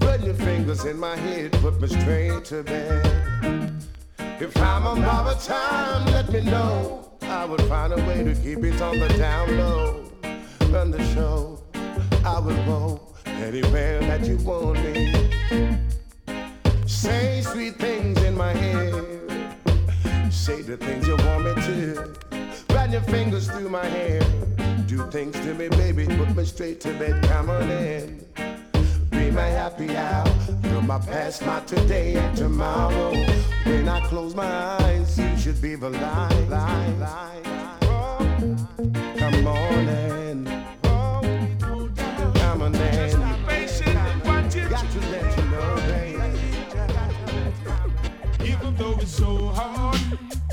Run 0.00 0.22
your 0.24 0.34
fingers 0.34 0.84
in 0.84 0.98
my 0.98 1.16
head, 1.16 1.52
put 1.52 1.80
me 1.80 1.86
straight 1.86 2.44
to 2.46 2.64
bed. 2.64 3.72
If 4.40 4.56
I'm 4.56 4.86
on 4.88 5.02
borrowed 5.02 5.40
time, 5.40 6.06
let 6.06 6.32
me 6.32 6.40
know. 6.40 7.12
I 7.22 7.44
would 7.44 7.62
find 7.62 7.92
a 7.92 7.96
way 8.06 8.24
to 8.24 8.34
keep 8.34 8.64
it 8.64 8.82
on 8.82 8.98
the 8.98 9.08
down 9.10 9.56
low. 9.56 10.10
Run 10.70 10.90
the 10.90 11.04
show, 11.14 11.62
I 12.24 12.40
will 12.40 12.56
go 12.64 13.11
anywhere 13.42 14.00
that 14.00 14.24
you 14.26 14.36
want 14.38 14.78
me. 14.84 15.12
Say 16.86 17.42
sweet 17.42 17.76
things 17.76 18.22
in 18.22 18.36
my 18.36 18.52
head. 18.52 18.94
Say 20.32 20.62
the 20.62 20.76
things 20.76 21.06
you 21.06 21.16
want 21.16 21.44
me 21.44 21.54
to. 21.66 22.74
Run 22.74 22.92
your 22.92 23.02
fingers 23.02 23.48
through 23.48 23.68
my 23.68 23.84
hair. 23.84 24.20
Do 24.86 25.10
things 25.10 25.34
to 25.40 25.54
me, 25.54 25.68
baby. 25.68 26.06
Put 26.06 26.36
me 26.36 26.44
straight 26.44 26.80
to 26.82 26.92
bed. 26.94 27.22
Come 27.24 27.50
on 27.50 27.70
in. 27.70 28.24
Be 29.10 29.30
my 29.30 29.48
happy 29.60 29.96
hour. 29.96 30.26
You're 30.64 30.82
my 30.82 30.98
past, 30.98 31.44
my 31.44 31.60
today, 31.60 32.14
and 32.14 32.36
tomorrow. 32.36 33.12
When 33.64 33.88
I 33.88 34.00
close 34.06 34.34
my 34.34 34.50
eyes, 34.82 35.18
you 35.18 35.36
should 35.36 35.60
be 35.60 35.74
the 35.74 35.90
light. 35.90 36.48
light, 36.48 36.94
light. 36.98 37.42
Oh, 37.82 38.18
come 39.18 39.46
on 39.46 39.88
in. 39.88 40.11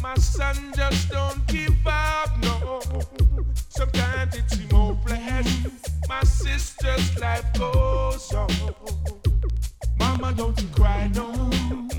My 0.10 0.16
son 0.16 0.56
just 0.76 1.10
don't 1.12 1.46
give 1.46 1.86
up. 1.86 2.32
No, 2.42 2.82
sometimes 3.70 4.36
it 4.36 4.50
seems 4.50 4.72
hopeless. 4.72 5.48
My 6.08 6.24
sister's 6.24 7.20
life 7.20 7.46
goes 7.54 8.34
on. 8.34 8.50
Mama, 10.00 10.34
don't 10.34 10.60
you 10.60 10.68
cry, 10.70 11.12
no. 11.14 11.28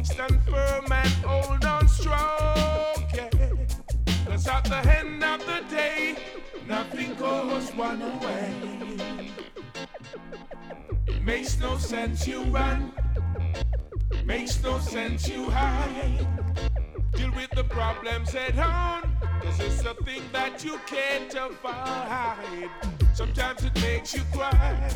Stand 0.02 0.40
firm 0.50 0.90
and 0.90 1.14
hold 1.24 1.64
on 1.64 1.86
strong, 1.86 2.96
yeah. 3.14 3.30
Cause 4.26 4.48
at 4.48 4.64
the 4.64 4.80
end 4.98 5.22
of 5.22 5.38
the 5.46 5.62
day, 5.70 6.16
nothing 6.66 7.14
goes 7.14 7.70
one 7.76 8.02
way. 8.18 9.30
Makes 11.22 11.60
no 11.60 11.76
sense 11.76 12.26
you 12.26 12.42
run 12.44 12.92
Makes 14.24 14.62
no 14.62 14.78
sense 14.78 15.28
you 15.28 15.50
hide. 15.50 16.69
Deal 17.12 17.30
with 17.32 17.50
the 17.50 17.64
problems 17.64 18.34
at 18.34 18.54
home. 18.54 19.10
Cause 19.42 19.60
it's 19.60 19.84
a 19.84 19.94
thing 20.04 20.22
that 20.32 20.64
you 20.64 20.78
can't 20.86 21.34
avoid. 21.34 22.70
Sometimes 23.14 23.64
it 23.64 23.74
makes 23.80 24.14
you 24.14 24.22
cry. 24.32 24.90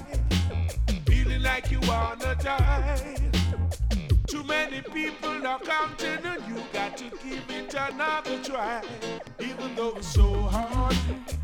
Feeling 1.06 1.42
like 1.42 1.70
you 1.70 1.80
wanna 1.82 2.34
die. 2.36 3.16
Too 4.26 4.42
many 4.44 4.80
people 4.80 5.46
are 5.46 5.60
counting 5.60 6.24
and 6.24 6.42
you 6.48 6.62
got 6.72 6.96
to 6.96 7.04
give 7.04 7.44
it 7.50 7.74
another 7.74 8.42
try. 8.42 8.82
Even 9.38 9.74
though 9.74 9.94
it's 9.96 10.08
so 10.08 10.32
hard, 10.42 10.96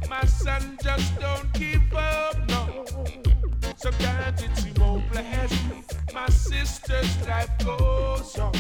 my 0.09 0.25
son 0.25 0.79
just 0.83 1.19
don't 1.21 1.53
give 1.53 1.95
up, 1.95 2.37
no. 2.49 2.85
Sometimes 3.77 4.43
it's 4.43 4.79
hopeless. 4.79 5.53
My 6.13 6.27
sister's 6.27 7.27
life 7.27 7.51
goes 7.65 8.39
on. 8.39 8.53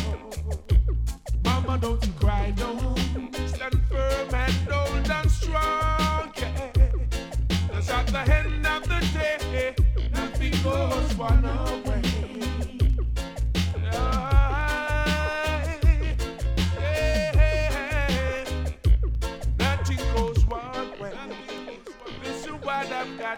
Mama, 1.71 1.83
don't 1.83 2.05
you 2.05 2.13
cry, 2.15 2.53
no. 2.59 2.95
Stand 3.47 3.81
firm 3.89 4.35
and 4.35 4.53
hold 4.69 5.09
on 5.09 5.29
strong, 5.29 6.33
yeah. 6.37 6.73
Cause 7.71 7.91
at 7.91 8.07
the 8.09 8.19
end 8.19 8.67
of 8.67 8.83
the 8.89 8.99
day, 9.15 9.77
nothing 10.13 10.53
goes 10.65 11.15
one 11.17 11.45
away. 11.45 12.03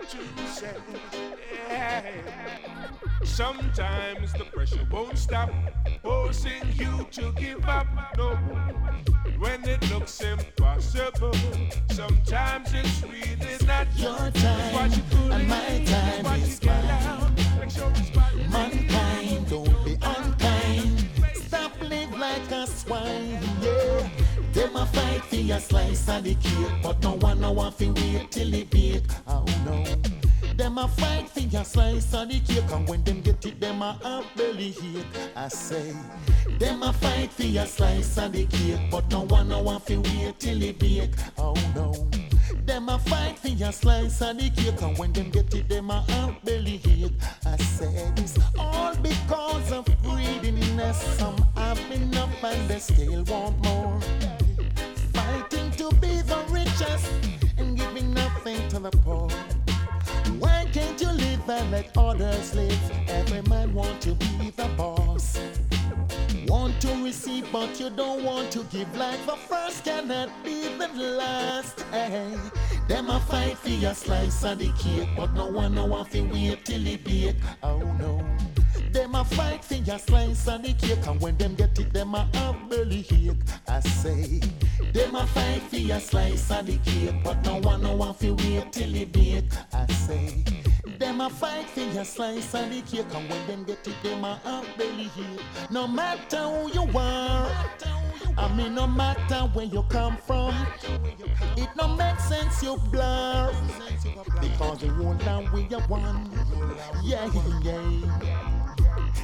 To 0.09 0.47
say. 0.49 0.75
Sometimes 3.25 4.33
the 4.33 4.45
pressure 4.53 4.87
won't 4.91 5.19
stop, 5.19 5.51
forcing 6.33 6.73
you 6.75 7.07
to 7.11 7.33
give 7.33 7.65
up. 7.69 7.87
No, 8.17 8.35
when 9.39 9.69
it 9.69 9.91
looks 9.91 10.21
impossible, 10.23 11.35
sometimes 11.91 12.73
it's 12.73 13.03
really 13.03 13.67
not 13.67 13.87
your 13.97 14.31
time. 14.31 14.93
And 15.31 15.49
my 15.49 15.85
time 15.85 16.41
is 16.41 16.63
mine. 16.65 17.35
Mankind, 18.51 19.51
don't 19.51 19.85
be 19.85 19.99
unkind. 20.03 21.05
Stop 21.35 21.73
live 21.83 22.19
like 22.19 22.51
a 22.51 22.67
swine, 22.67 23.39
yeah. 23.61 24.09
Them 24.53 24.77
a 24.77 24.87
fight 24.87 25.23
for 25.25 25.37
your 25.37 25.61
slice 25.61 26.09
of 26.09 26.25
the 26.25 26.35
cake, 26.35 26.83
but 26.83 27.03
no 27.03 27.13
one 27.13 27.41
no 27.41 27.53
want 27.53 27.79
to 27.79 27.89
wait 27.89 28.31
till 28.31 28.55
it 28.55 28.71
bake. 28.71 29.05
Oh 29.27 29.45
no. 29.67 30.12
Them 30.63 30.79
a 30.79 30.87
fight 30.87 31.29
for 31.29 31.41
your 31.41 31.65
slice 31.65 32.15
of 32.15 32.29
the 32.29 32.39
cake, 32.39 32.71
and 32.71 32.89
when 32.89 33.03
them 33.03 33.21
get 33.21 33.45
it, 33.45 33.61
them 33.61 33.83
a 33.83 33.99
have 34.05 34.25
belly 34.37 34.73
ache. 34.81 35.05
I 35.35 35.49
say, 35.49 35.93
them 36.61 36.85
a 36.85 36.93
fight 36.93 37.33
for 37.33 37.43
your 37.43 37.67
slice 37.67 38.17
of 38.17 38.31
the 38.31 38.47
cake, 38.47 38.79
but 38.89 39.11
no 39.11 39.23
one 39.23 39.49
no 39.49 39.61
want 39.61 39.85
to 39.87 39.97
wait 39.97 40.39
till 40.39 40.63
it 40.63 40.79
bake. 40.79 41.11
Oh 41.37 41.55
no. 41.75 41.93
Them 42.65 42.89
a 42.91 43.01
fight 43.01 43.41
for 43.41 43.49
your 43.49 43.73
slice 43.73 44.23
of 44.23 44.39
the 44.39 44.51
cake, 44.51 44.81
and 44.83 44.97
when 44.99 45.13
them 45.13 45.31
get 45.31 45.53
it, 45.53 45.69
them 45.69 45.91
a 45.91 46.01
have 46.13 46.41
belly 46.45 46.81
ache. 46.87 47.13
I 47.45 47.57
said 47.57 48.17
it's 48.21 48.39
all 48.57 48.95
because 48.95 49.73
of 49.73 49.85
greediness. 50.05 51.03
Some 51.19 51.45
have 51.57 51.81
enough 51.91 52.45
and 52.45 52.69
they 52.71 52.79
still 52.79 53.25
want 53.25 53.59
more. 53.65 54.01
Fighting 55.13 55.73
to 55.73 55.91
be 55.97 56.23
the 56.23 56.39
richest 56.51 57.11
and 57.59 57.77
giving 57.77 58.15
nothing 58.15 58.69
to 58.69 58.79
the 58.79 58.91
poor. 58.91 59.29
And 61.49 61.71
let 61.73 61.97
others 61.99 62.55
live? 62.55 63.09
Every 63.09 63.43
man 63.43 63.75
want 63.75 64.01
to 64.03 64.15
be 64.15 64.51
the 64.57 64.69
boss. 64.77 65.39
Want 66.47 66.81
to 66.83 67.05
receive, 67.05 67.47
but 67.53 67.79
you 67.81 67.91
don't 67.91 68.25
want 68.25 68.51
to 68.53 68.65
give. 68.65 68.95
Like 68.97 69.25
the 69.27 69.37
first 69.37 69.85
cannot 69.85 70.31
be 70.45 70.69
the 70.79 70.89
last. 71.19 71.81
Hey, 71.91 72.37
them 72.89 73.11
a 73.11 73.21
fight 73.21 73.59
for 73.59 73.71
your 73.71 73.95
slice 73.95 74.45
of 74.45 74.61
the 74.61 74.73
cake, 74.79 75.09
but 75.17 75.35
no 75.35 75.47
one 75.47 75.75
no 75.75 75.87
want 75.87 76.11
to 76.13 76.23
wait 76.23 76.65
till 76.65 76.87
it 76.87 77.05
bake. 77.05 77.37
Oh 77.63 77.79
no. 77.99 78.25
Them 78.93 79.15
a 79.15 79.25
fight 79.25 79.65
for 79.65 79.75
your 79.75 79.99
slice 79.99 80.47
of 80.49 80.63
the 80.63 80.73
cake, 80.75 81.07
and 81.07 81.21
when 81.21 81.37
them 81.39 81.55
get 81.55 81.79
it, 81.79 81.93
them 81.93 82.15
a 82.15 82.29
have 82.35 82.69
belly 82.69 83.07
ache. 83.11 83.37
I 83.69 83.81
say, 83.81 84.41
them 84.93 85.15
a 85.17 85.27
fight 85.27 85.63
for 85.63 85.77
your 85.77 86.01
slice 86.01 86.51
of 86.51 86.67
the 86.67 86.79
cake, 86.79 87.15
but 87.25 87.43
no 87.45 87.57
one 87.59 87.83
no 87.83 87.97
want 87.97 88.21
to 88.21 88.33
wait 88.35 88.73
till 88.73 88.95
it 88.95 89.13
bake. 89.13 89.45
I 89.73 89.87
say, 89.93 90.45
them 90.99 91.21
a 91.21 91.31
fight 91.31 91.69
for 91.71 91.81
your 91.81 92.05
slice 92.05 92.55
of 92.55 92.71
the 92.71 92.83
cake, 92.83 93.07
and 93.15 93.31
when 93.31 93.47
them 93.47 93.65
get 93.65 93.87
it, 93.87 94.03
them 94.03 94.25
a 94.25 94.37
have 94.37 94.67
belly 94.77 95.11
ache. 95.19 95.71
No 95.71 95.87
matter 95.87 96.39
who 96.39 96.73
you 96.73 96.99
are. 96.99 97.51
I 98.39 98.55
mean, 98.57 98.75
no 98.75 98.87
matter 98.87 99.41
where 99.53 99.67
you 99.67 99.85
come 99.91 100.17
from, 100.17 100.55
it 101.57 101.69
no 101.77 101.89
make 101.97 102.19
sense 102.19 102.63
you 102.63 102.77
blur 102.91 103.53
because 104.41 104.83
you 104.83 104.95
won't 104.99 105.25
know 105.25 105.43
where 105.51 105.63
you 105.63 105.79
one. 105.81 106.31
Yeah, 107.03 107.31
yeah. 107.63 108.52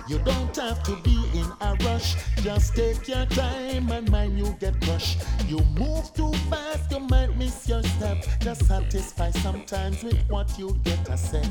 You 0.08 0.18
don't 0.20 0.56
have 0.56 0.82
to 0.84 0.96
be 1.02 1.16
in 1.34 1.46
a 1.60 1.76
rush. 1.84 2.16
Just 2.42 2.74
take 2.74 3.06
your 3.08 3.26
time 3.26 3.90
and 3.90 4.10
mind 4.10 4.38
you 4.38 4.56
get 4.58 4.80
crushed. 4.82 5.18
You 5.46 5.60
move 5.78 6.12
too 6.14 6.32
fast, 6.50 6.90
you 6.90 7.00
might 7.00 7.36
miss 7.36 7.68
your 7.68 7.82
step. 7.82 8.24
Just 8.40 8.66
satisfy 8.66 9.30
sometimes 9.30 10.02
with 10.02 10.18
what 10.28 10.58
you 10.58 10.78
get 10.84 11.04
to 11.06 11.16
say. 11.16 11.42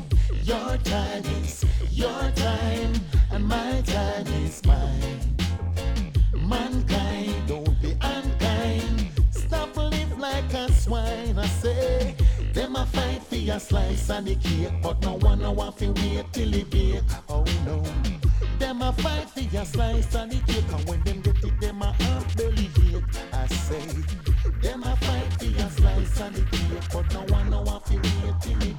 Your 0.43 0.77
time 0.77 1.23
is 1.43 1.65
your 1.91 2.31
time, 2.35 2.93
and 3.31 3.45
my 3.45 3.81
time 3.85 4.27
is 4.43 4.63
mine. 4.65 5.19
Mankind, 6.33 7.06
your 13.47 13.59
slice 13.61 14.09
of 14.09 14.25
the 14.25 14.35
cake, 14.35 14.73
but 14.83 15.01
no 15.01 15.13
one 15.19 15.39
no 15.39 15.53
want 15.53 15.77
to 15.77 15.87
wait 15.87 16.25
till 16.33 16.53
it 16.53 16.69
bake. 16.69 17.01
Oh 17.29 17.45
no. 17.65 17.81
Them 18.59 18.81
a 18.81 18.91
fight 18.91 19.29
for 19.29 19.39
your 19.39 19.63
slice 19.63 20.13
of 20.15 20.29
the 20.29 20.39
cake, 20.45 20.65
and 20.69 20.89
when 20.89 21.01
them 21.03 21.21
get 21.21 21.41
it, 21.41 21.61
them 21.61 21.81
a 21.81 21.93
have 21.93 22.35
belly 22.35 22.69
ache. 22.93 23.03
I 23.31 23.47
say, 23.47 23.87
them 24.61 24.83
a 24.83 24.95
fight 24.97 25.33
for 25.39 25.45
your 25.45 25.69
slice 25.69 26.19
of 26.19 26.33
the 26.35 26.41
cake, 26.51 26.83
but 26.91 27.13
no 27.13 27.21
one 27.33 27.49
no 27.49 27.61
want 27.61 27.85
to 27.85 27.95
wait 27.95 28.41
till 28.41 28.61
it 28.63 28.76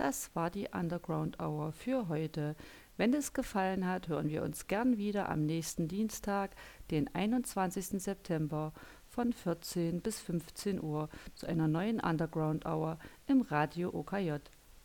Das 0.00 0.34
war 0.34 0.48
die 0.48 0.66
Underground 0.72 1.40
Hour 1.40 1.72
für 1.72 2.08
heute. 2.08 2.56
Wenn 2.96 3.12
es 3.12 3.34
gefallen 3.34 3.86
hat, 3.86 4.08
hören 4.08 4.30
wir 4.30 4.42
uns 4.42 4.66
gern 4.66 4.96
wieder 4.96 5.28
am 5.28 5.44
nächsten 5.44 5.88
Dienstag, 5.88 6.52
den 6.90 7.14
21. 7.14 8.02
September 8.02 8.72
von 9.10 9.34
14 9.34 10.00
bis 10.00 10.18
15 10.18 10.82
Uhr 10.82 11.10
zu 11.34 11.46
einer 11.46 11.68
neuen 11.68 12.00
Underground 12.00 12.64
Hour 12.64 12.98
im 13.26 13.42
Radio 13.42 13.90
OKJ. 13.92 14.36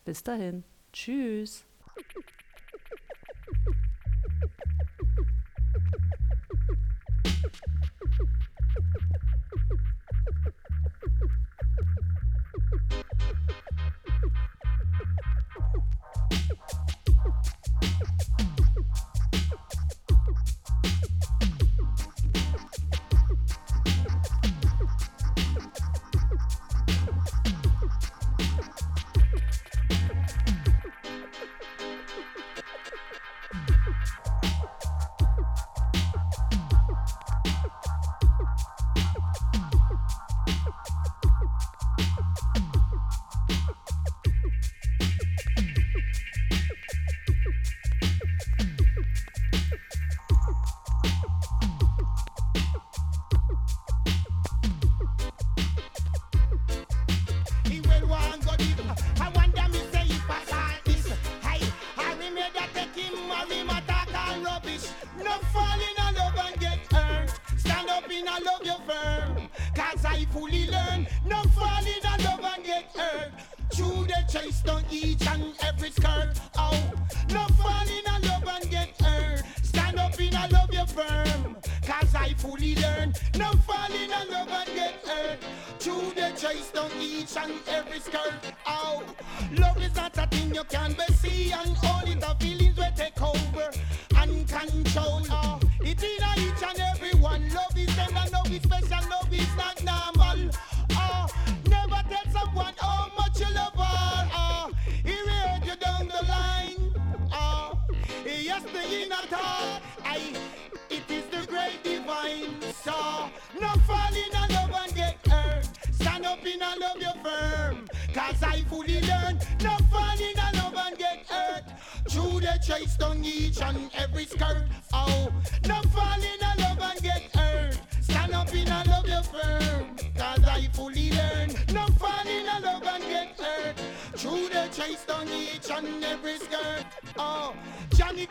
Bis 0.03 0.21
dahin, 0.21 0.65
tschüss. 0.91 1.63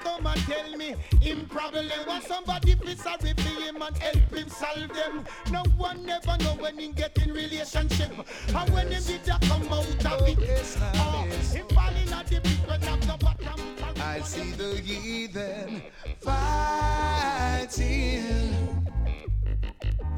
Come 0.02 0.26
and 0.26 0.40
tell 0.42 0.76
me 0.76 0.94
him 1.20 1.46
problem 1.46 1.88
want 2.06 2.24
somebody 2.24 2.74
feel 2.74 2.96
sorry 2.96 3.32
for 3.36 3.60
him 3.60 3.82
and 3.82 3.96
help 3.98 4.34
him 4.34 4.48
solve 4.48 4.88
them. 4.92 5.24
No 5.50 5.62
one 5.76 6.04
never 6.04 6.36
know 6.38 6.54
when 6.58 6.78
he 6.78 6.88
get 6.88 7.16
in 7.18 7.32
relationship. 7.32 8.12
And 8.54 8.70
when 8.70 8.90
him 8.90 9.02
did 9.02 9.24
that 9.24 9.42
come 9.42 9.72
out 9.72 9.86
of 9.86 10.06
oh, 10.06 10.24
it. 10.26 10.38
Oh, 10.96 11.26
him 11.52 11.66
falling 11.68 12.12
at 12.12 12.26
the 12.26 12.40
pit 12.40 12.58
when 12.66 12.84
up 12.84 13.00
the 13.00 13.16
bottom. 13.20 13.60
I 14.00 14.20
see 14.20 14.52
the 14.52 14.76
heathen 14.76 15.82
fighting 16.20 17.54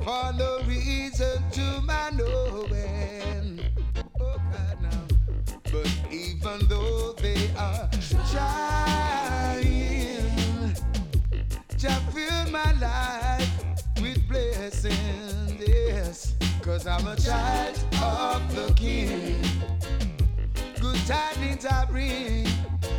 for 0.04 0.32
no 0.34 0.60
reason 0.66 1.42
to 1.52 1.80
my 1.82 2.10
knowing. 2.10 3.60
Oh 4.20 4.36
God, 4.52 4.82
now. 4.82 5.06
But 5.72 5.90
even 6.10 6.66
though 6.68 7.12
they 7.14 7.50
are 7.56 7.88
trying 8.30 9.05
my 12.56 12.72
life 12.80 13.50
with 14.00 14.26
blessings, 14.28 15.52
yes, 15.60 16.34
cause 16.62 16.86
I'm 16.86 17.06
a 17.06 17.16
child 17.16 17.78
of 18.02 18.40
the 18.54 18.72
King. 18.74 19.36
Good 20.80 21.00
tidings 21.06 21.66
I 21.66 21.84
bring, 21.84 22.46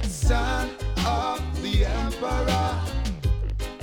son 0.04 0.70
of 1.08 1.42
the 1.64 1.86
emperor. 1.86 2.70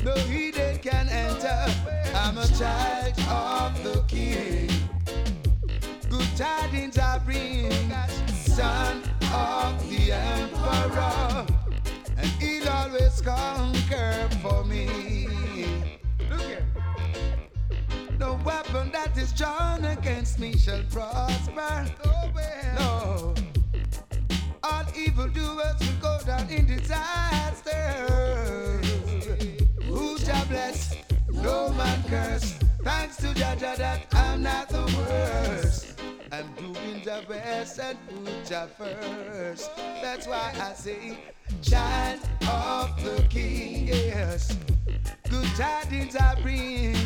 No 0.05 0.15
heathen 0.31 0.79
can 0.79 1.09
enter. 1.09 1.67
I'm 2.15 2.39
a 2.39 2.47
child 2.59 3.19
of 3.29 3.83
the 3.83 4.05
king. 4.07 4.71
Good 6.09 6.31
tidings 6.37 6.99
I 6.99 7.19
bring, 7.19 7.73
son 8.29 9.03
of 9.33 9.73
the 9.91 10.13
emperor. 10.13 11.47
And 12.17 12.29
he'll 12.41 12.69
always 12.69 13.21
conquer 13.21 14.29
for 14.41 14.65
me. 14.65 15.34
No 18.25 18.41
weapon 18.43 18.91
that 18.93 19.15
is 19.19 19.35
drawn 19.35 19.85
against 19.85 20.39
me 20.39 20.57
shall 20.57 20.83
prosper. 20.91 21.85
No. 22.79 23.35
All 24.63 24.85
evildoers 24.97 25.79
will 25.79 26.01
go 26.01 26.19
down 26.25 26.49
in 26.49 26.65
disaster. 26.65 28.81
Who 29.83 30.17
shall 30.17 30.47
bless? 30.47 30.97
No 31.29 31.69
man 31.75 32.03
curse. 32.09 32.55
Thanks 32.83 33.19
to 33.19 33.35
Jah 33.35 33.57
Jah 33.61 33.75
that 33.77 34.07
I'm 34.13 34.43
not 34.43 34.71
the 34.71 34.85
worst. 34.97 36.01
I'm 36.33 36.51
doing 36.55 37.03
the 37.05 37.23
best 37.29 37.79
and 37.79 37.99
put 38.09 38.47
Jah 38.47 38.69
first. 38.79 39.71
That's 39.77 40.27
why 40.27 40.51
I 40.63 40.73
say, 40.73 41.19
child 41.61 42.21
of 42.49 43.05
the 43.05 43.23
king, 43.29 43.89
yes. 43.89 44.57
Good 45.29 45.49
tidings 45.59 46.17
I 46.17 46.41
bring, 46.41 46.97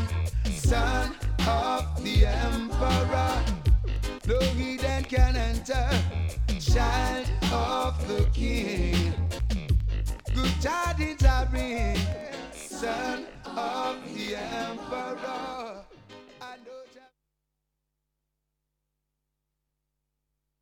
son 0.68 1.14
of 1.46 2.04
the 2.04 2.26
emperor. 2.26 3.42
No 4.26 4.38
heathen 4.50 5.02
can 5.04 5.34
enter, 5.34 5.88
child 6.60 7.26
of 7.50 7.96
the 8.06 8.28
king. 8.34 9.14
Good 10.34 10.52
tidings 10.60 11.24
I 11.24 11.46
bring, 11.46 11.96
son 12.52 13.24
of 13.46 13.96
the 14.14 14.36
emperor. 14.36 15.87